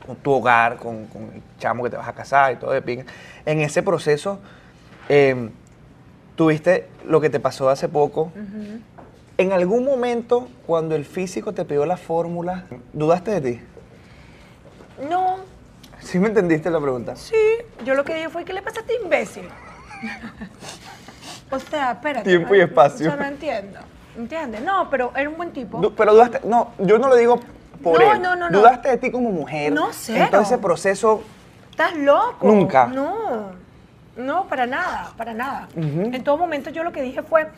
con 0.07 0.15
tu 0.15 0.31
hogar, 0.31 0.77
con, 0.77 1.07
con 1.07 1.23
el 1.23 1.43
chamo 1.59 1.83
que 1.83 1.91
te 1.91 1.97
vas 1.97 2.07
a 2.07 2.13
casar 2.13 2.53
y 2.53 2.57
todo 2.59 2.71
de 2.71 2.83
pinga, 2.83 3.05
en 3.47 3.63
ese 3.63 3.83
proceso 3.83 4.39
eh, 5.09 5.51
tuviste 6.37 6.87
lo 7.05 7.21
que 7.21 7.31
te 7.31 7.41
pasó 7.41 7.69
hace 7.69 7.89
poco, 7.89 8.31
¿En 9.39 9.53
algún 9.53 9.85
momento, 9.85 10.49
cuando 10.67 10.95
el 10.95 11.05
físico 11.05 11.53
te 11.53 11.65
pidió 11.65 11.85
la 11.85 11.97
fórmula, 11.99 12.65
dudaste 12.93 13.39
de 13.39 13.53
ti? 13.53 13.61
No, 15.11 15.37
¿Sí 16.01 16.19
me 16.19 16.29
entendiste 16.29 16.71
la 16.71 16.81
pregunta? 16.81 17.17
sí, 17.17 17.35
yo 17.85 17.95
lo 17.95 18.05
que 18.05 18.15
dije 18.15 18.29
fue, 18.31 18.45
¿qué 18.45 18.53
le 18.55 18.63
pasa 18.63 18.79
a 18.79 18.83
este 18.83 18.95
imbécil? 19.03 19.49
o 21.51 21.59
sea, 21.59 21.93
espérate. 21.93 22.29
Tiempo 22.31 22.55
y 22.55 22.61
espacio. 22.61 23.07
O 23.09 23.11
sea, 23.11 23.17
no 23.21 23.27
entiendo. 23.29 23.81
¿Entiendes? 24.17 24.63
No, 24.63 24.89
pero 24.89 25.13
era 25.15 25.29
un 25.29 25.37
buen 25.37 25.53
tipo. 25.53 25.79
Du- 25.79 25.95
pero 25.95 26.15
dudaste, 26.15 26.41
no, 26.45 26.71
yo 26.79 26.99
no 26.99 27.09
lo 27.09 27.17
digo 27.17 27.39
por 27.83 28.03
No, 28.03 28.13
él. 28.15 28.23
no, 28.23 28.37
no, 28.37 28.49
no. 28.49 28.59
Dudaste 28.59 28.89
de 28.89 28.97
ti 28.97 29.11
como 29.11 29.31
mujer. 29.31 29.73
No, 29.73 29.89
En 29.89 29.93
cero. 29.95 30.29
todo 30.31 30.41
ese 30.41 30.59
proceso, 30.59 31.23
¿Estás 31.71 31.95
loco? 31.97 32.47
Nunca. 32.47 32.87
No, 32.87 33.51
no, 34.17 34.47
para 34.49 34.65
nada, 34.67 35.13
para 35.19 35.35
nada. 35.35 35.69
En 35.77 36.25
todo 36.25 36.39
momento 36.39 36.71
yo 36.71 36.83
lo 36.83 36.93
que 36.93 37.03
dije 37.03 37.23
fue, 37.23 37.49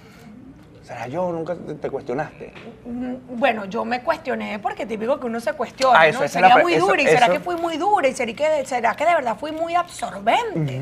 ¿Será 0.89 1.07
yo? 1.07 1.31
¿Nunca 1.31 1.55
te, 1.55 1.75
te 1.75 1.91
cuestionaste? 1.91 2.51
Mm, 2.87 3.15
Bueno, 3.39 3.67
yo 3.67 3.85
me 3.85 4.01
cuestioné 4.03 4.59
porque 4.59 4.87
típico 4.87 5.21
que 5.21 5.27
uno 5.27 5.39
se 5.39 5.53
cuestiona, 5.53 6.01
Ah, 6.01 6.07
eso, 6.09 6.21
¿no? 6.21 6.25
es 6.25 6.35
la 6.35 6.41
Sería 6.49 6.63
muy 6.63 6.73
eso- 6.73 6.87
dura, 6.87 7.03
y 7.03 7.07
será 7.07 7.29
que 7.29 7.41
fui 7.41 7.57
muy 7.57 7.77
dura, 7.77 8.09
y 8.09 8.15
será 8.15 8.33
que, 8.33 8.65
será 8.65 8.95
que 8.97 9.05
de 9.05 9.15
verdad 9.15 9.37
fui 9.39 9.53
muy 9.53 9.75
absorbente, 9.75 10.81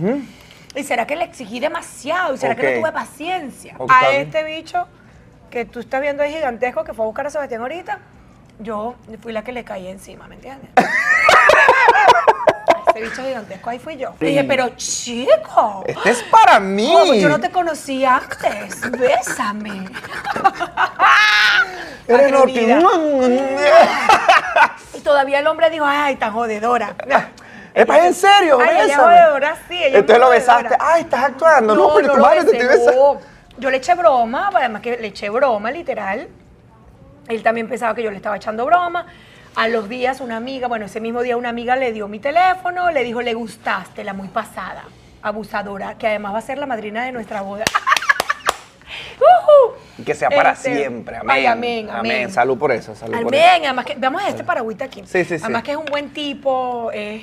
y 0.77 0.85
será 0.85 1.09
que 1.09 1.17
le 1.17 1.25
exigí 1.25 1.59
demasiado, 1.59 2.35
y 2.35 2.39
será 2.39 2.55
que 2.55 2.75
no 2.75 2.81
tuve 2.83 2.93
paciencia. 2.93 3.77
A 3.89 4.11
este 4.13 4.45
bicho 4.45 4.87
que 5.51 5.65
tú 5.65 5.81
estás 5.81 6.01
viendo 6.01 6.23
ahí 6.23 6.33
gigantesco 6.33 6.85
que 6.85 6.95
fue 6.95 7.05
a 7.05 7.07
buscar 7.07 7.27
a 7.27 7.31
Sebastián 7.31 7.63
ahorita, 7.63 7.99
yo 8.61 8.95
fui 9.23 9.33
la 9.33 9.43
que 9.43 9.51
le 9.51 9.65
caí 9.65 9.89
encima, 9.89 10.29
¿me 10.29 10.37
entiendes? 10.37 10.71
Ese 12.97 13.05
bicho 13.05 13.23
gigantesco, 13.23 13.69
ahí 13.69 13.79
fui 13.79 13.99
yo. 13.99 14.15
Sí. 14.19 14.27
Dije, 14.27 14.45
pero 14.45 14.71
chico, 14.71 15.85
Este 15.87 16.11
es 16.11 16.23
para 16.23 16.59
mí. 16.59 17.21
yo 17.21 17.29
no 17.29 17.39
te 17.39 17.51
conocía 17.51 18.17
antes, 18.17 18.91
bésame. 18.91 19.69
Eres 22.09 22.33
Y 24.95 25.01
todavía 25.01 25.41
el 25.41 25.47
hombre 25.47 25.69
dijo, 25.69 25.85
ay, 25.87 26.17
tan 26.17 26.33
jodedora. 26.33 26.97
Epa, 27.75 28.07
¿en 28.07 28.15
serio? 28.15 28.59
Ay, 28.63 28.71
ella 28.71 28.85
es 28.87 28.97
jodedora, 28.97 29.57
sí. 29.69 29.77
Ella 29.77 29.89
es 29.89 29.95
Entonces 29.97 30.19
lo 30.19 30.31
besaste. 30.31 30.75
Ay, 30.81 31.03
estás 31.03 31.25
actuando. 31.25 31.75
No, 31.75 31.95
pero 31.97 32.13
tu 32.13 32.17
lo 32.17 32.23
madre 32.23 32.45
te 32.45 32.67
besando. 32.67 33.15
no. 33.15 33.21
Yo 33.59 33.71
le 33.71 33.77
eché 33.77 33.95
broma, 33.95 34.51
además 34.55 34.81
que 34.81 34.97
le 34.97 35.09
eché 35.09 35.29
broma, 35.29 35.71
literal. 35.71 36.29
Él 37.29 37.43
también 37.43 37.69
pensaba 37.69 37.95
que 37.95 38.03
yo 38.03 38.11
le 38.11 38.17
estaba 38.17 38.37
echando 38.37 38.65
broma. 38.65 39.05
A 39.57 39.69
los 39.69 39.89
días 39.89 40.21
una 40.21 40.37
amiga, 40.37 40.69
bueno, 40.69 40.85
ese 40.85 41.01
mismo 41.01 41.23
día 41.23 41.37
una 41.37 41.49
amiga 41.49 41.77
le 41.77 41.93
dio 41.93 42.09
mi 42.09 42.19
teléfono, 42.19 42.91
le 42.91 43.03
dijo, 43.03 43.23
le 43.23 43.33
gustaste, 43.33 44.05
la 44.05 44.13
muy 44.13 44.29
pasada, 44.29 44.85
abusadora, 45.23 45.97
que 45.97 46.07
además 46.09 46.35
va 46.35 46.39
a 46.39 46.43
ser 46.43 46.59
la 46.59 46.67
madrina 46.67 47.05
de 47.05 47.13
nuestra 47.13 47.41
boda. 47.41 47.65
Ujú. 49.17 49.77
Y 49.99 50.03
que 50.05 50.15
sea 50.15 50.29
para 50.29 50.53
Este, 50.53 50.77
siempre. 50.77 51.17
Amén. 51.17 51.31
ay, 51.31 51.47
amén, 51.47 51.89
amén. 51.91 52.31
Salud 52.31 52.59
por 52.59 52.71
eso. 52.71 52.95
Salud 52.95 53.15
por 53.23 53.35
Amén, 53.35 53.63
además 53.65 53.87
que, 53.87 53.95
vamos 53.95 54.23
a 54.23 54.29
este 54.29 54.45
paragüita 54.45 54.85
aquí. 54.85 55.03
Sí, 55.07 55.25
sí, 55.25 55.39
sí. 55.39 55.43
Además 55.43 55.63
que 55.63 55.71
es 55.71 55.77
un 55.79 55.87
buen 55.87 56.13
tipo, 56.13 56.91
es, 56.93 57.23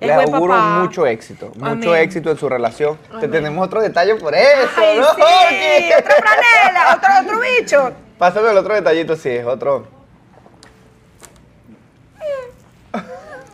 es 0.00 0.06
Le 0.06 0.14
buen 0.16 0.34
auguro 0.34 0.52
papá. 0.52 0.80
mucho 0.80 1.06
éxito, 1.06 1.46
mucho 1.56 1.90
Amén. 1.92 1.94
éxito 2.02 2.30
en 2.30 2.36
su 2.36 2.46
relación. 2.46 2.98
Te 3.08 3.16
Amén. 3.16 3.30
tenemos 3.30 3.66
otro 3.66 3.80
detalle 3.80 4.16
por 4.16 4.34
eso, 4.34 4.68
Ay, 4.76 4.98
¿no? 4.98 5.14
sí, 5.14 5.92
otra 5.98 6.14
franela, 6.16 6.94
otro, 6.94 7.08
otro 7.24 7.40
bicho. 7.40 7.92
Pásame 8.18 8.50
el 8.50 8.58
otro 8.58 8.74
detallito, 8.74 9.16
sí, 9.16 9.30
es 9.30 9.46
otro. 9.46 9.99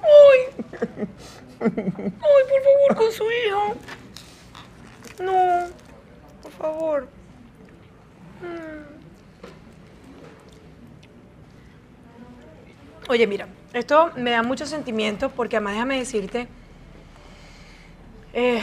Ay. 0.07 0.65
Ay, 1.61 2.43
por 2.49 2.63
favor, 2.63 2.97
con 2.97 3.13
su 3.13 3.25
hijo. 3.25 3.75
No, 5.23 5.67
por 6.43 6.53
favor. 6.53 7.09
Oye, 13.09 13.27
mira, 13.27 13.47
esto 13.73 14.11
me 14.17 14.33
da 14.33 14.43
mucho 14.43 14.67
sentimiento 14.67 15.31
porque 15.31 15.57
además 15.57 15.75
déjame 15.75 15.99
decirte, 15.99 16.49
eh, 18.33 18.61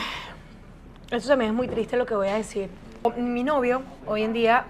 esto 1.10 1.30
también 1.30 1.52
es 1.52 1.56
muy 1.56 1.68
triste 1.68 1.96
lo 1.96 2.06
que 2.06 2.14
voy 2.14 2.28
a 2.28 2.36
decir. 2.36 2.70
Mi 3.18 3.44
novio 3.44 3.82
hoy 4.06 4.24
en 4.24 4.34
día 4.34 4.66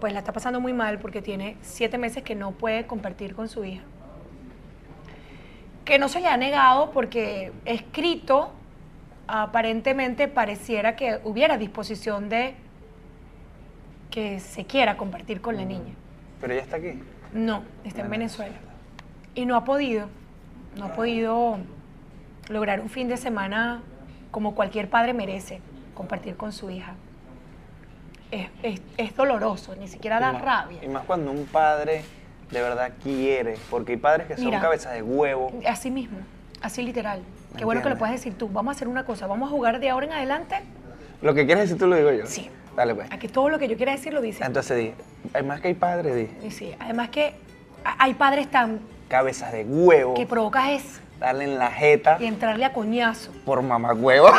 pues 0.00 0.12
la 0.12 0.18
está 0.18 0.32
pasando 0.32 0.60
muy 0.60 0.72
mal 0.74 0.98
porque 0.98 1.22
tiene 1.22 1.56
siete 1.62 1.96
meses 1.96 2.22
que 2.22 2.34
no 2.34 2.52
puede 2.52 2.86
compartir 2.86 3.34
con 3.34 3.48
su 3.48 3.64
hija 3.64 3.82
que 5.84 5.98
no 5.98 6.08
se 6.08 6.20
le 6.20 6.28
ha 6.28 6.36
negado 6.36 6.90
porque 6.90 7.52
escrito 7.64 8.52
aparentemente 9.26 10.28
pareciera 10.28 10.96
que 10.96 11.20
hubiera 11.24 11.56
disposición 11.58 12.28
de 12.28 12.54
que 14.10 14.40
se 14.40 14.64
quiera 14.64 14.96
compartir 14.96 15.40
con 15.40 15.56
la 15.56 15.64
niña. 15.64 15.94
Pero 16.40 16.52
ella 16.52 16.62
está 16.62 16.76
aquí. 16.76 17.02
No, 17.32 17.62
está 17.84 18.02
en 18.02 18.10
Venezuela. 18.10 18.54
Y 19.34 19.46
no 19.46 19.56
ha 19.56 19.64
podido, 19.64 20.08
no 20.76 20.86
ha 20.86 20.92
podido 20.92 21.58
lograr 22.48 22.80
un 22.80 22.88
fin 22.90 23.08
de 23.08 23.16
semana 23.16 23.82
como 24.30 24.54
cualquier 24.54 24.88
padre 24.88 25.14
merece, 25.14 25.60
compartir 25.94 26.36
con 26.36 26.52
su 26.52 26.70
hija. 26.70 26.94
Es, 28.30 28.48
es- 28.62 28.82
es 28.96 29.16
doloroso, 29.16 29.74
ni 29.76 29.88
siquiera 29.88 30.20
da 30.20 30.32
más- 30.32 30.42
rabia. 30.42 30.84
Y 30.84 30.88
más 30.88 31.04
cuando 31.04 31.30
un 31.32 31.46
padre 31.46 32.04
de 32.54 32.62
verdad 32.62 32.92
quiere, 33.02 33.56
porque 33.68 33.92
hay 33.92 33.98
padres 33.98 34.26
que 34.28 34.36
son 34.36 34.46
Mira. 34.46 34.60
cabezas 34.60 34.92
de 34.94 35.02
huevo. 35.02 35.52
Así 35.68 35.90
mismo, 35.90 36.18
así 36.62 36.82
literal. 36.82 37.20
Qué 37.58 37.64
bueno 37.64 37.82
que 37.82 37.90
lo 37.90 37.98
puedes 37.98 38.14
decir 38.14 38.38
tú. 38.38 38.48
Vamos 38.48 38.74
a 38.74 38.76
hacer 38.76 38.88
una 38.88 39.04
cosa, 39.04 39.26
vamos 39.26 39.48
a 39.48 39.50
jugar 39.50 39.78
de 39.80 39.90
ahora 39.90 40.06
en 40.06 40.12
adelante. 40.12 40.56
Lo 41.20 41.34
que 41.34 41.44
quieres 41.46 41.64
decir 41.64 41.78
tú 41.78 41.86
lo 41.86 41.96
digo 41.96 42.10
yo. 42.12 42.26
Sí. 42.26 42.50
Dale 42.76 42.94
pues. 42.94 43.06
Aquí 43.12 43.28
todo 43.28 43.48
lo 43.50 43.58
que 43.58 43.68
yo 43.68 43.76
quiera 43.76 43.92
decir 43.92 44.12
lo 44.12 44.20
dice. 44.20 44.42
Entonces 44.44 44.76
di, 44.76 44.94
además 45.32 45.60
que 45.60 45.68
hay 45.68 45.74
padres, 45.74 46.16
di, 46.16 46.28
Y 46.46 46.50
sí, 46.50 46.74
además 46.80 47.08
que 47.10 47.34
hay 47.84 48.14
padres 48.14 48.50
tan 48.50 48.80
cabezas 49.08 49.52
de 49.52 49.64
huevo, 49.64 50.14
que 50.14 50.26
provocas 50.26 50.70
es 50.70 51.00
darle 51.20 51.44
en 51.44 51.56
la 51.58 51.70
jeta 51.70 52.16
y 52.18 52.26
entrarle 52.26 52.64
a 52.64 52.72
coñazo. 52.72 53.30
por 53.44 53.62
mamá 53.62 53.92
huevo. 53.92 54.28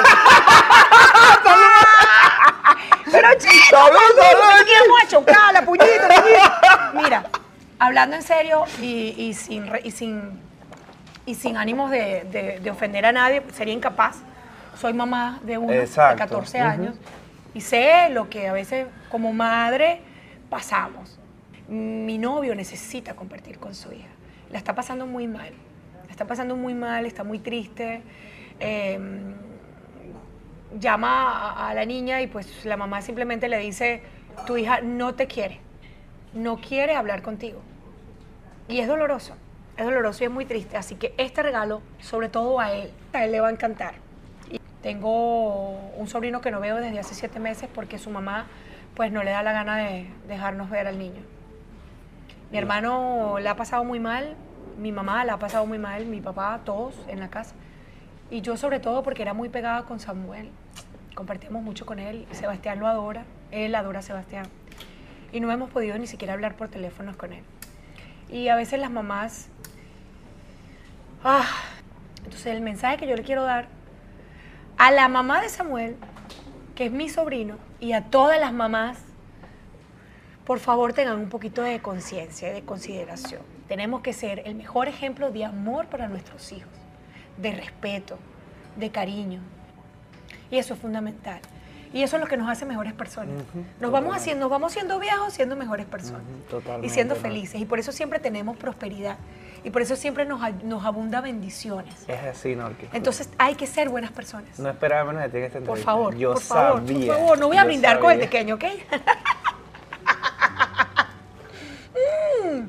Pero 3.12 3.28
chico, 3.38 3.54
¡Salud, 3.69 3.97
salud, 4.17 4.62
aquí 4.62 4.71
vamos 4.82 5.01
a 5.04 5.08
chocar, 5.08 5.54
la 5.54 5.62
puñita, 5.62 5.86
puñita. 6.08 6.91
Mira, 6.93 7.23
hablando 7.86 8.15
en 8.15 8.24
serio 8.24 8.63
y, 8.82 9.13
y 9.17 9.34
sin, 9.34 9.65
y 9.84 9.91
sin, 9.91 10.39
y 11.26 11.36
sin 11.36 11.58
ánimos 11.58 11.91
de, 11.91 12.24
de- 12.32 12.60
de 12.60 12.69
ofender 12.71 13.06
a 13.06 13.12
nadie, 13.12 13.41
sería 13.54 13.74
incapaz. 13.74 14.17
Soy 14.76 14.93
mamá 14.93 15.39
de 15.43 15.58
uno 15.58 15.71
Exacto. 15.74 16.15
de 16.15 16.19
14 16.30 16.58
Ujú. 16.60 16.67
años 16.67 16.95
y 17.54 17.62
sé 17.62 18.10
lo 18.10 18.30
que 18.30 18.48
a 18.50 18.54
veces 18.54 18.88
como 19.10 19.32
madre 19.34 20.02
pasamos. 20.50 21.17
Mi 21.67 22.17
novio 22.17 22.54
necesita 22.56 23.15
compartir 23.15 23.58
con 23.58 23.74
su 23.74 23.91
hija. 23.93 24.10
La 24.52 24.58
está 24.58 24.76
pasando 24.76 25.06
muy 25.08 25.28
mal. 25.28 25.52
La 26.06 26.12
está 26.12 26.26
pasando 26.26 26.56
muy 26.56 26.74
mal, 26.74 27.06
está 27.06 27.24
muy 27.24 27.39
triste. 27.39 28.02
Eh, 28.60 29.00
llama 30.80 31.69
a 31.69 31.74
la 31.74 31.86
niña 31.86 32.21
y 32.21 32.28
pues 32.28 32.65
la 32.65 32.78
mamá 32.78 33.02
simplemente 33.02 33.48
le 33.48 33.58
dice, 33.60 34.02
tu 34.45 34.58
hija 34.58 34.82
no 34.82 35.15
te 35.15 35.28
quiere, 35.28 35.60
no 36.34 36.58
quiere 36.58 36.95
hablar 36.95 37.21
contigo. 37.21 37.62
Y 38.67 38.80
es 38.80 38.88
doloroso, 38.88 39.36
es 39.78 39.86
doloroso 39.86 40.23
y 40.23 40.28
es 40.28 40.32
muy 40.32 40.45
triste. 40.45 40.75
Así 40.78 40.95
que 40.95 41.13
este 41.17 41.43
regalo, 41.43 41.82
sobre 41.99 42.30
todo 42.30 42.60
a 42.60 42.71
él, 42.71 42.91
a 43.13 43.25
él 43.25 43.32
le 43.32 43.39
va 43.39 43.49
a 43.49 43.51
encantar. 43.51 43.93
Y 44.49 44.60
tengo 44.82 45.71
un 45.97 46.08
sobrino 46.08 46.41
que 46.41 46.49
no 46.49 46.60
veo 46.60 46.78
desde 46.78 46.99
hace 46.99 47.13
siete 47.13 47.39
meses 47.39 47.69
porque 47.73 47.99
su 47.99 48.10
mamá 48.10 48.47
pues 48.95 49.12
no 49.12 49.23
le 49.23 49.32
da 49.32 49.43
la 49.43 49.51
gana 49.51 49.78
de 49.78 50.08
dejarnos 50.28 50.69
ver 50.69 50.88
al 50.88 50.97
niño. 50.97 51.21
Mi 52.51 52.58
hermano 52.58 53.38
la 53.39 53.51
ha 53.51 53.56
pasado 53.56 53.84
muy 53.84 53.99
mal, 53.99 54.36
mi 54.80 54.91
mamá 54.91 55.25
la 55.25 55.34
ha 55.34 55.39
pasado 55.39 55.65
muy 55.65 55.78
mal, 55.78 56.06
mi 56.06 56.21
papá, 56.21 56.62
todos 56.63 56.95
en 57.08 57.19
la 57.19 57.30
casa. 57.30 57.54
Y 58.32 58.41
yo 58.41 58.58
sobre 58.58 58.80
todo 58.80 59.04
porque 59.04 59.21
era 59.21 59.34
muy 59.34 59.49
pegada 59.49 59.84
con 59.84 59.99
Samuel. 59.99 60.49
Compartíamos 61.13 61.62
mucho 61.62 61.86
con 61.86 61.99
él. 61.99 62.25
Sebastián 62.32 62.80
lo 62.80 62.88
adora, 62.88 63.25
él 63.51 63.75
adora 63.75 63.99
a 63.99 64.01
Sebastián. 64.01 64.47
Y 65.32 65.39
no 65.39 65.51
hemos 65.51 65.69
podido 65.69 65.97
ni 65.97 66.08
siquiera 66.08 66.34
hablar 66.34 66.56
por 66.56 66.69
teléfonos 66.69 67.15
con 67.15 67.34
él. 67.34 67.43
Y 68.29 68.47
a 68.49 68.55
veces 68.55 68.79
las 68.79 68.91
mamás... 68.91 69.49
Ah, 71.23 71.47
entonces 72.17 72.47
el 72.47 72.61
mensaje 72.61 72.97
que 72.97 73.07
yo 73.07 73.15
le 73.15 73.23
quiero 73.23 73.43
dar 73.43 73.67
a 74.77 74.91
la 74.91 75.07
mamá 75.07 75.41
de 75.41 75.49
Samuel, 75.49 75.95
que 76.75 76.85
es 76.85 76.91
mi 76.91 77.09
sobrino, 77.09 77.57
y 77.79 77.93
a 77.93 78.05
todas 78.05 78.39
las 78.39 78.53
mamás 78.53 78.97
por 80.45 80.59
favor 80.59 80.93
tengan 80.93 81.17
un 81.17 81.29
poquito 81.29 81.63
de 81.63 81.79
conciencia 81.79 82.53
de 82.53 82.63
consideración. 82.63 83.41
Tenemos 83.67 84.01
que 84.01 84.13
ser 84.13 84.43
el 84.45 84.53
mejor 84.53 84.88
ejemplo 84.88 85.31
de 85.31 85.43
amor 85.43 85.88
para 85.88 86.07
nuestros 86.07 86.51
hijos, 86.51 86.71
de 87.38 87.51
respeto, 87.51 88.19
de 88.75 88.91
cariño. 88.91 89.41
Y 90.51 90.57
eso 90.57 90.75
es 90.75 90.79
fundamental. 90.79 91.39
Y 91.93 92.04
eso 92.04 92.17
es 92.17 92.21
lo 92.21 92.28
que 92.28 92.36
nos 92.38 92.50
hace 92.50 92.65
mejores 92.65 92.93
personas. 92.93 93.34
nos, 93.80 93.91
vamos 93.91 94.15
haciendo, 94.15 94.45
nos 94.45 94.52
vamos 94.52 94.74
siendo 94.74 95.00
viejos 95.00 95.34
siendo 95.34 95.56
mejores 95.56 95.86
personas. 95.86 96.21
Ujú, 96.24 96.50
totalmente, 96.50 96.88
y 96.88 96.89
siendo 96.89 97.15
felices. 97.15 97.62
Y 97.62 97.65
por 97.65 97.80
eso 97.80 97.91
siempre 97.91 98.19
tenemos 98.19 98.58
prosperidad. 98.58 99.17
Y 99.63 99.69
por 99.71 99.82
eso 99.82 99.95
siempre 99.95 100.26
nos, 100.26 100.41
nos 100.63 100.86
abunda 100.86 101.21
bendiciones. 101.21 101.93
Es 102.08 102.24
así, 102.24 102.56
Norque. 102.56 102.88
Entonces 102.93 103.30
hay 103.39 103.56
que 103.56 103.65
ser 103.65 103.89
buenas 103.89 104.12
personas. 104.12 104.60
no 104.60 104.69
esperaba 104.69 105.06
menos 105.06 105.24
de 105.24 105.30
ti 105.30 105.38
en 105.38 105.43
esta 105.45 105.54
Por 105.60 105.78
entrevista. 105.78 105.91
favor, 105.91 106.15
yo 106.15 106.34
por 106.34 106.41
favor, 106.41 106.82
sabía, 106.88 107.08
por 107.08 107.15
favor. 107.17 107.39
No 107.39 107.48
voy 107.48 107.58
a 107.58 107.63
brindar 107.63 108.00
con 108.00 108.12
el 108.12 108.17
sabía. 108.17 108.30
pequeño, 108.30 108.56
¿ok? 108.56 108.63
mm. 112.45 112.60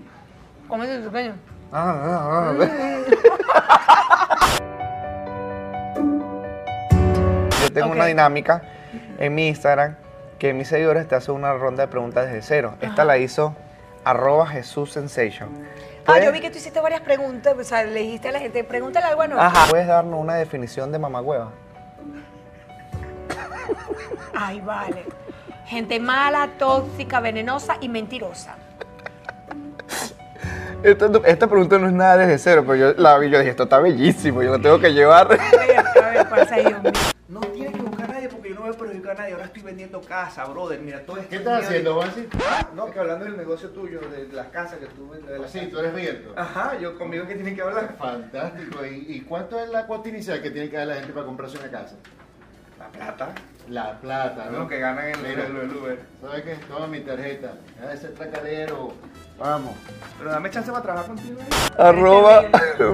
Cómete 0.69 0.95
el 0.95 1.03
pequeño. 1.03 1.35
Ah, 1.73 2.01
ah, 2.03 2.53
ah. 2.53 2.55
Yo 7.63 7.73
tengo 7.73 7.89
Ok. 7.89 7.95
una 7.95 8.07
dinámica 8.07 8.63
en 9.19 9.35
mi 9.35 9.49
Instagram 9.49 9.97
que 10.39 10.53
mis 10.53 10.69
seguidores 10.69 11.09
te 11.09 11.15
hacen 11.15 11.35
una 11.35 11.53
ronda 11.55 11.85
de 11.85 11.89
preguntas 11.89 12.27
desde 12.27 12.43
cero. 12.43 12.75
Esta 12.81 13.05
la 13.05 13.19
hizo 13.19 13.55
arroba 14.05 14.47
Jesús 14.47 14.93
Sensation. 14.93 15.49
Ah, 16.07 16.21
yo 16.21 16.31
vi 16.31 16.41
que 16.41 16.51
tú 16.51 16.59
hiciste 16.59 16.81
varias 16.81 17.01
preguntas, 17.01 17.57
o 17.59 17.65
sea, 17.65 17.83
le 17.83 18.01
dijiste 18.01 18.29
a 18.29 18.33
la 18.33 18.39
gente, 18.39 18.63
pregúntale 18.63 19.07
algo 19.07 19.23
a. 19.23 19.47
Ajá. 19.47 19.67
¿Puedes 19.69 19.89
darnos 19.89 20.21
una 20.21 20.35
definición 20.35 20.93
de 20.93 20.99
mamagüeva? 20.99 21.51
Ay, 24.35 24.61
vale. 24.61 25.05
Gente 25.67 25.99
mala, 25.99 26.51
tóxica, 26.59 27.19
venenosa 27.19 27.77
y 27.81 27.89
mentirosa. 27.89 28.55
Esta, 30.83 31.11
esta 31.25 31.49
pregunta 31.49 31.79
no 31.79 31.89
es 31.89 31.93
nada 31.93 32.19
desde 32.19 32.39
cero, 32.39 32.63
pero 32.65 32.77
yo 32.77 32.93
la 33.01 33.19
vi, 33.19 33.29
yo 33.31 33.39
dije, 33.39 33.51
esto 33.51 33.65
está 33.65 33.81
bellísimo, 33.81 34.43
yo 34.43 34.51
lo 34.53 34.61
tengo 34.61 34.79
que 34.79 34.93
llevar. 34.93 35.27
A 35.33 35.57
ver, 35.57 35.79
a 35.79 36.09
ver, 36.11 36.29
pasa, 36.29 36.57
Dios 36.57 36.83
mío. 36.83 36.93
No 37.29 37.41
tienes 37.41 37.75
que 37.75 37.86
perjudicar 38.87 39.13
a 39.13 39.15
nadie. 39.21 39.33
Ahora 39.35 39.45
estoy 39.47 39.63
vendiendo 39.63 40.01
casa, 40.01 40.45
brother. 40.47 40.81
Mira, 40.81 41.01
todo 41.05 41.17
esto. 41.19 41.29
¿Qué 41.31 41.37
es 41.37 41.41
estás 41.43 41.65
haciendo, 41.65 41.95
Juansi? 41.95 42.29
Ah, 42.51 42.69
no, 42.75 42.91
que 42.91 42.99
hablando 42.99 43.25
del 43.25 43.37
negocio 43.37 43.69
tuyo, 43.71 44.01
de 44.01 44.29
las 44.33 44.47
casas 44.49 44.79
que 44.79 44.87
tú 44.87 45.09
vendes. 45.11 45.31
de 45.31 45.39
las 45.39 45.51
Sí, 45.51 45.69
tú 45.71 45.79
eres 45.79 45.93
realtor. 45.95 46.39
Ajá, 46.39 46.79
yo 46.79 46.97
conmigo 46.99 47.27
que 47.27 47.35
tienen 47.35 47.55
que 47.55 47.63
hablar. 47.63 47.97
Fantástico. 47.99 48.85
¿Y, 48.85 49.07
y 49.17 49.21
cuánto 49.23 49.59
es 49.61 49.69
la 49.71 49.87
cuota 49.87 50.09
inicial 50.09 50.41
que 50.43 50.51
tiene 50.51 50.69
que 50.71 50.77
dar 50.77 50.87
la 50.87 50.95
gente 50.97 51.13
para 51.13 51.27
comprarse 51.27 51.59
una 51.59 51.71
casa? 51.71 51.97
La 52.79 52.89
plata. 52.89 53.29
La 53.69 53.99
plata, 54.01 54.49
¿no? 54.51 54.59
Lo 54.61 54.69
que 54.69 54.79
ganan 54.79 55.07
en 55.07 55.15
el, 55.15 55.23
Mira. 55.23 55.47
el- 55.47 55.57
el 55.57 55.77
Uber. 55.77 55.99
¿Sabes 56.21 56.43
qué? 56.45 56.55
Toma 56.69 56.87
mi 56.87 57.01
tarjeta. 57.01 57.53
Deja 57.81 57.89
de 57.91 57.97
ser 57.97 58.15
tracalero. 58.15 58.93
Vamos. 59.39 59.75
Pero 60.19 60.31
dame 60.31 60.51
chance 60.51 60.71
para 60.71 60.83
trabajar 60.83 61.09
contigo. 61.09 61.39
Arroba 61.77 62.45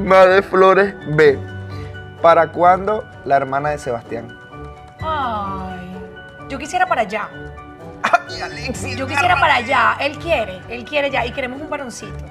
Madre 0.03 0.43
Flores 0.43 0.95
B. 1.15 1.39
¿Para 2.23 2.53
cuándo 2.53 3.05
la 3.25 3.37
hermana 3.37 3.71
de 3.71 3.79
Sebastián? 3.79 4.39
Ay, 5.03 5.97
yo 6.49 6.59
quisiera 6.59 6.87
para 6.87 7.03
allá. 7.03 7.29
Ay, 8.03 8.41
Alexis. 8.41 8.97
Yo 8.97 9.07
quisiera 9.07 9.38
para 9.38 9.57
allá. 9.57 9.97
Él 10.01 10.19
quiere, 10.19 10.61
él 10.69 10.85
quiere 10.85 11.11
ya. 11.11 11.25
Y 11.27 11.33
queremos 11.33 11.61
un 11.61 11.69
varoncito. 11.69 12.25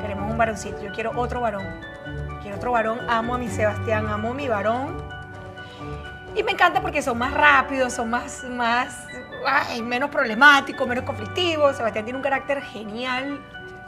Queremos 0.00 0.30
un 0.30 0.36
varoncito. 0.36 0.82
Yo 0.82 0.92
quiero 0.92 1.12
otro 1.18 1.40
varón. 1.40 1.66
Quiero 2.42 2.56
otro 2.56 2.72
varón. 2.72 2.98
Amo 3.08 3.34
a 3.34 3.38
mi 3.38 3.48
Sebastián, 3.48 4.08
amo 4.08 4.30
a 4.30 4.34
mi 4.34 4.48
varón. 4.48 5.02
Y 6.34 6.42
me 6.42 6.52
encanta 6.52 6.80
porque 6.80 7.00
son 7.00 7.16
más 7.18 7.32
rápidos, 7.32 7.92
son 7.92 8.10
más, 8.10 8.42
más, 8.42 9.06
ay, 9.46 9.82
menos 9.82 10.10
problemáticos, 10.10 10.86
menos 10.86 11.04
conflictivos. 11.04 11.76
Sebastián 11.76 12.04
tiene 12.04 12.16
un 12.16 12.22
carácter 12.24 12.60
genial. 12.60 13.40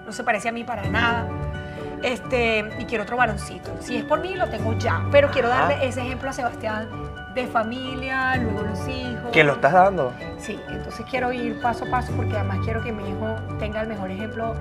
No 0.04 0.12
se 0.12 0.22
parece 0.22 0.48
a 0.48 0.52
mí 0.52 0.62
para 0.62 0.84
nada. 0.84 1.28
Este, 2.02 2.64
y 2.78 2.84
quiero 2.84 3.04
otro 3.04 3.16
varoncito. 3.16 3.70
Si 3.80 3.96
es 3.96 4.04
por 4.04 4.20
mí, 4.20 4.34
lo 4.34 4.48
tengo 4.48 4.76
ya. 4.78 5.04
Pero 5.10 5.30
quiero 5.30 5.48
Ajá. 5.52 5.68
darle 5.68 5.86
ese 5.86 6.02
ejemplo 6.02 6.30
a 6.30 6.32
Sebastián 6.32 6.88
de 7.34 7.46
familia, 7.46 8.36
luego 8.36 8.62
los 8.62 8.88
hijos. 8.88 9.30
¿Que 9.32 9.44
lo 9.44 9.54
estás 9.54 9.72
dando? 9.72 10.12
Sí, 10.38 10.58
entonces 10.68 11.04
quiero 11.10 11.32
ir 11.32 11.60
paso 11.60 11.84
a 11.84 11.90
paso 11.90 12.12
porque 12.16 12.34
además 12.34 12.58
quiero 12.64 12.82
que 12.82 12.92
mi 12.92 13.08
hijo 13.10 13.36
tenga 13.58 13.82
el 13.82 13.88
mejor 13.88 14.10
ejemplo 14.10 14.54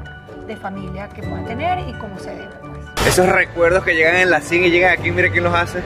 de 0.46 0.58
familia 0.58 1.08
que 1.10 1.24
pueda 1.24 1.44
tener 1.46 1.80
y 1.88 1.94
como 1.94 2.20
se 2.20 2.32
debe, 2.32 2.54
pues. 2.62 3.08
Esos 3.08 3.28
recuerdos 3.28 3.84
que 3.84 3.96
llegan 3.96 4.16
en 4.18 4.30
la 4.30 4.42
CIN 4.42 4.66
y 4.66 4.72
llegan 4.72 4.92
aquí, 4.92 5.12
miren 5.12 5.32
quién 5.32 5.44
los 5.44 5.54
hace. 5.54 5.82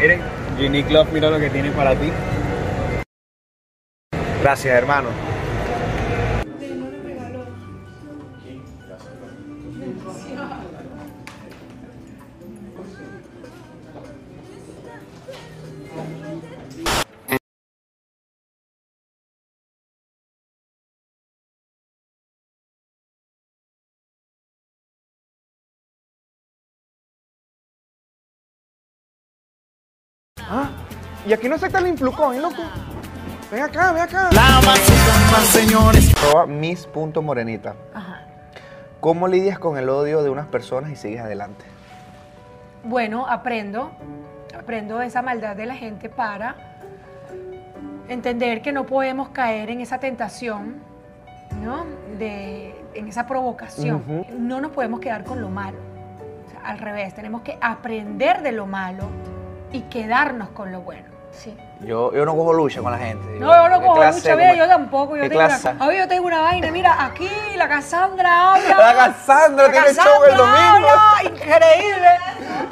Miren. 0.00 0.20
Ginny 0.56 0.84
Club, 0.84 1.08
mira 1.12 1.30
lo 1.30 1.38
que 1.40 1.50
tiene 1.50 1.70
para 1.70 1.96
ti. 1.96 2.12
Gracias, 4.40 4.74
hermano. 4.76 5.08
Y 31.26 31.32
aquí 31.32 31.48
no 31.48 31.54
acepta 31.54 31.78
el 31.78 31.88
Influcoin, 31.88 32.42
loco. 32.42 32.62
Ven 33.50 33.62
acá, 33.62 33.92
ven 33.92 34.02
acá. 34.02 34.30
La 34.32 34.60
más 34.64 35.32
más 35.32 35.44
señores. 35.46 36.12
Arroba 36.16 36.46
Miss.morenita. 36.46 37.74
Ajá. 37.94 38.22
¿Cómo 39.00 39.28
lidias 39.28 39.58
con 39.58 39.76
el 39.76 39.88
odio 39.88 40.22
de 40.22 40.30
unas 40.30 40.46
personas 40.46 40.90
y 40.90 40.96
sigues 40.96 41.20
adelante? 41.20 41.64
Bueno, 42.84 43.26
aprendo, 43.26 43.92
aprendo 44.58 45.00
esa 45.02 45.22
maldad 45.22 45.56
de 45.56 45.66
la 45.66 45.74
gente 45.74 46.08
para 46.08 46.56
entender 48.08 48.62
que 48.62 48.72
no 48.72 48.86
podemos 48.86 49.28
caer 49.30 49.70
en 49.70 49.80
esa 49.80 49.98
tentación, 49.98 50.76
¿no? 51.62 51.86
De, 52.18 52.74
en 52.94 53.08
esa 53.08 53.26
provocación. 53.26 54.26
No 54.38 54.60
nos 54.60 54.72
podemos 54.72 55.00
quedar 55.00 55.24
con 55.24 55.40
lo 55.40 55.48
malo. 55.48 55.78
O 56.46 56.50
sea, 56.50 56.60
al 56.62 56.78
revés, 56.78 57.14
tenemos 57.14 57.42
que 57.42 57.58
aprender 57.60 58.42
de 58.42 58.52
lo 58.52 58.66
malo 58.66 59.08
y 59.72 59.82
quedarnos 59.82 60.50
con 60.50 60.72
lo 60.72 60.80
bueno. 60.80 61.13
Sí. 61.38 61.56
Yo, 61.80 62.12
yo 62.14 62.24
no 62.24 62.34
cojo 62.34 62.52
lucha 62.52 62.80
con 62.80 62.92
la 62.92 62.98
gente. 62.98 63.38
No, 63.38 63.52
yo 63.52 63.68
no 63.68 63.80
¿qué 63.80 63.86
cojo 63.86 63.98
clase 64.00 64.20
lucha, 64.20 64.36
mira, 64.36 64.48
como- 64.50 64.58
yo 64.62 64.68
tampoco. 64.68 65.16
Yo 65.16 65.22
¿Qué 65.24 65.28
tengo, 65.28 65.44
una, 65.44 65.84
a 65.84 65.88
ver, 65.88 65.98
yo 65.98 66.08
tengo 66.08 66.26
una 66.26 66.40
vaina, 66.42 66.70
mira, 66.70 67.04
aquí 67.04 67.28
la 67.56 67.68
Cassandra 67.68 68.52
habla. 68.54 68.76
La 68.78 68.94
Cassandra 68.94 69.70
tiene 69.70 69.94
show 69.94 70.24
el 70.30 70.36
domingo. 70.36 70.88
habla, 70.88 71.22
increíble. 71.24 72.08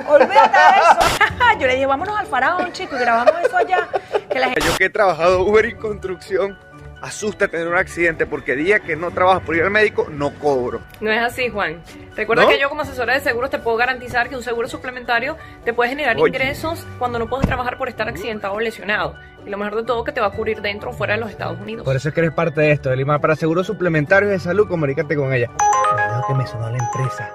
Olvídate 0.09 0.59
de 0.59 0.81
eso. 0.81 1.29
yo 1.59 1.66
le 1.66 1.72
dije, 1.75 1.87
vámonos 1.87 2.18
al 2.18 2.27
faraón, 2.27 2.72
chico, 2.72 2.96
y 2.96 3.01
grabamos 3.01 3.35
eso 3.44 3.57
allá. 3.57 3.88
Que 4.31 4.38
la 4.38 4.46
gente... 4.46 4.61
Yo 4.66 4.75
que 4.77 4.85
he 4.87 4.90
trabajado 4.90 5.42
Uber 5.44 5.64
y 5.66 5.75
construcción, 5.75 6.59
asusta 7.03 7.49
tener 7.49 7.69
un 7.69 7.75
accidente 7.77 8.27
porque 8.27 8.55
día 8.57 8.81
que 8.81 8.97
no 8.97 9.11
trabajo 9.11 9.41
por 9.41 9.57
ir 9.57 9.62
al 9.65 9.71
médico, 9.71 10.07
no 10.11 10.31
cobro. 10.38 10.81
No 11.01 11.11
es 11.11 11.21
así, 11.21 11.49
Juan. 11.49 11.83
Recuerda 12.17 12.45
¿No? 12.45 12.49
que 12.49 12.59
yo 12.61 12.69
como 12.69 12.83
asesora 12.83 13.15
de 13.15 13.21
seguros 13.21 13.51
te 13.51 13.59
puedo 13.59 13.77
garantizar 13.77 14.29
que 14.29 14.37
un 14.37 14.43
seguro 14.43 14.69
suplementario 14.69 15.37
te 15.65 15.73
puede 15.73 15.91
generar 15.91 16.17
Oye. 16.17 16.29
ingresos 16.29 16.87
cuando 16.99 17.19
no 17.19 17.29
puedes 17.29 17.47
trabajar 17.47 17.77
por 17.77 17.88
estar 17.88 18.09
accidentado 18.09 18.55
o 18.55 18.61
lesionado. 18.61 19.15
Y 19.45 19.51
lo 19.51 19.59
mejor 19.59 19.75
de 19.77 19.83
todo 19.83 20.05
que 20.05 20.12
te 20.12 20.21
va 20.21 20.29
a 20.29 20.31
cubrir 20.31 20.62
dentro 20.62 20.91
o 20.91 20.93
fuera 20.93 21.15
de 21.15 21.21
los 21.21 21.31
Estados 21.31 21.59
Unidos. 21.61 21.85
Por 21.85 21.97
eso 21.97 22.09
es 22.09 22.15
que 22.15 22.21
eres 22.21 22.33
parte 22.33 22.61
de 22.61 22.71
esto, 22.71 22.91
de 22.91 22.97
Lima. 22.97 23.19
Para 23.19 23.35
seguros 23.35 23.67
suplementarios 23.67 24.31
de 24.31 24.38
salud, 24.38 24.69
comunícate 24.69 25.17
con 25.17 25.33
ella. 25.33 25.49
Cuidado 25.93 26.25
que 26.29 26.35
me 26.35 26.47
sonó 26.47 26.71
la 26.71 26.79
empresa. 26.79 27.31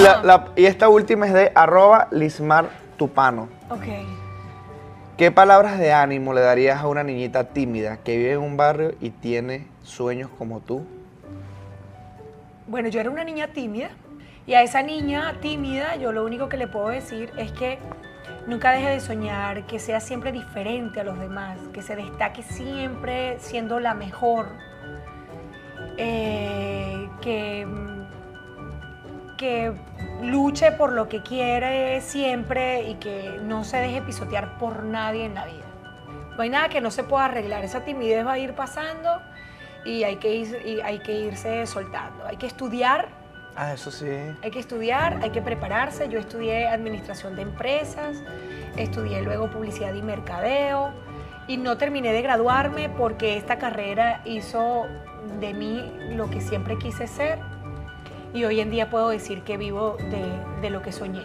La- 0.00 0.22
la- 0.22 0.44
y 0.54 0.66
esta 0.66 0.88
última 0.88 1.26
es 1.26 1.34
de 1.34 1.50
arroba 1.54 2.06
Lismar 2.12 2.68
Tupano. 2.96 3.48
Ok. 3.68 3.82
¿Qué 5.18 5.32
palabras 5.32 5.80
de 5.80 5.92
ánimo 5.92 6.32
le 6.32 6.42
darías 6.42 6.80
a 6.80 6.86
una 6.86 7.02
niñita 7.02 7.48
tímida 7.48 7.96
que 8.04 8.16
vive 8.16 8.34
en 8.34 8.38
un 8.38 8.56
barrio 8.56 8.94
y 9.00 9.10
tiene 9.10 9.66
sueños 9.82 10.30
como 10.38 10.60
tú? 10.60 10.86
Bueno, 12.68 12.88
yo 12.88 13.00
era 13.00 13.10
una 13.10 13.24
niña 13.24 13.48
tímida 13.48 13.90
y 14.46 14.54
a 14.54 14.62
esa 14.62 14.80
niña 14.80 15.34
tímida 15.40 15.96
yo 15.96 16.12
lo 16.12 16.24
único 16.24 16.48
que 16.48 16.56
le 16.56 16.68
puedo 16.68 16.90
decir 16.90 17.32
es 17.36 17.50
que 17.50 17.80
nunca 18.46 18.70
deje 18.70 18.90
de 18.90 19.00
soñar, 19.00 19.66
que 19.66 19.80
sea 19.80 19.98
siempre 19.98 20.30
diferente 20.30 21.00
a 21.00 21.02
los 21.02 21.18
demás, 21.18 21.58
que 21.72 21.82
se 21.82 21.96
destaque 21.96 22.44
siempre 22.44 23.40
siendo 23.40 23.80
la 23.80 23.94
mejor, 23.94 24.46
eh, 25.96 27.08
que, 27.20 27.66
que 29.38 29.72
luche 30.20 30.72
por 30.72 30.92
lo 30.92 31.08
que 31.08 31.22
quiere 31.22 32.02
siempre 32.02 32.82
y 32.82 32.94
que 32.96 33.38
no 33.42 33.64
se 33.64 33.78
deje 33.78 34.02
pisotear 34.02 34.58
por 34.58 34.82
nadie 34.84 35.24
en 35.24 35.34
la 35.34 35.46
vida. 35.46 35.64
No 36.36 36.42
hay 36.42 36.50
nada 36.50 36.68
que 36.68 36.82
no 36.82 36.90
se 36.90 37.02
pueda 37.04 37.24
arreglar, 37.24 37.64
esa 37.64 37.84
timidez 37.84 38.26
va 38.26 38.32
a 38.32 38.38
ir 38.38 38.52
pasando 38.52 39.08
y 39.86 40.04
hay 40.04 40.16
que, 40.16 40.34
ir- 40.34 40.60
y 40.66 40.80
hay 40.82 40.98
que 40.98 41.12
irse 41.20 41.66
soltando. 41.66 42.26
Hay 42.26 42.36
que 42.36 42.46
estudiar, 42.46 43.08
Ah, 43.56 43.72
eso 43.72 43.90
sí. 43.90 44.06
hay 44.42 44.50
que 44.50 44.58
estudiar, 44.60 45.18
hay 45.22 45.30
que 45.30 45.40
prepararse. 45.40 46.08
Yo 46.08 46.18
estudié 46.18 46.68
administración 46.68 47.34
de 47.34 47.42
empresas, 47.42 48.22
estudié 48.76 49.22
luego 49.22 49.50
publicidad 49.50 49.94
y 49.94 50.02
mercadeo 50.02 50.90
y 51.48 51.56
no 51.56 51.76
terminé 51.78 52.12
de 52.12 52.22
graduarme 52.22 52.88
porque 52.90 53.36
esta 53.36 53.56
carrera 53.58 54.20
hizo 54.24 54.86
de 55.40 55.54
mí 55.54 55.92
lo 56.10 56.28
que 56.30 56.40
siempre 56.40 56.76
quise 56.78 57.06
ser 57.06 57.38
y 58.34 58.44
hoy 58.44 58.60
en 58.60 58.70
día 58.70 58.90
puedo 58.90 59.08
decir 59.08 59.42
que 59.42 59.56
vivo 59.56 59.96
de, 60.10 60.60
de 60.60 60.70
lo 60.70 60.82
que 60.82 60.92
soñé. 60.92 61.22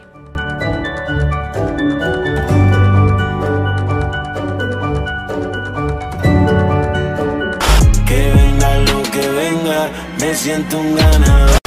Que 8.07 8.31
venga 8.33 8.77
lo 8.79 9.03
que 9.11 9.29
venga, 9.29 9.89
me 10.19 10.33
siento 10.33 10.77
un 10.79 10.95
ganador. 10.95 11.62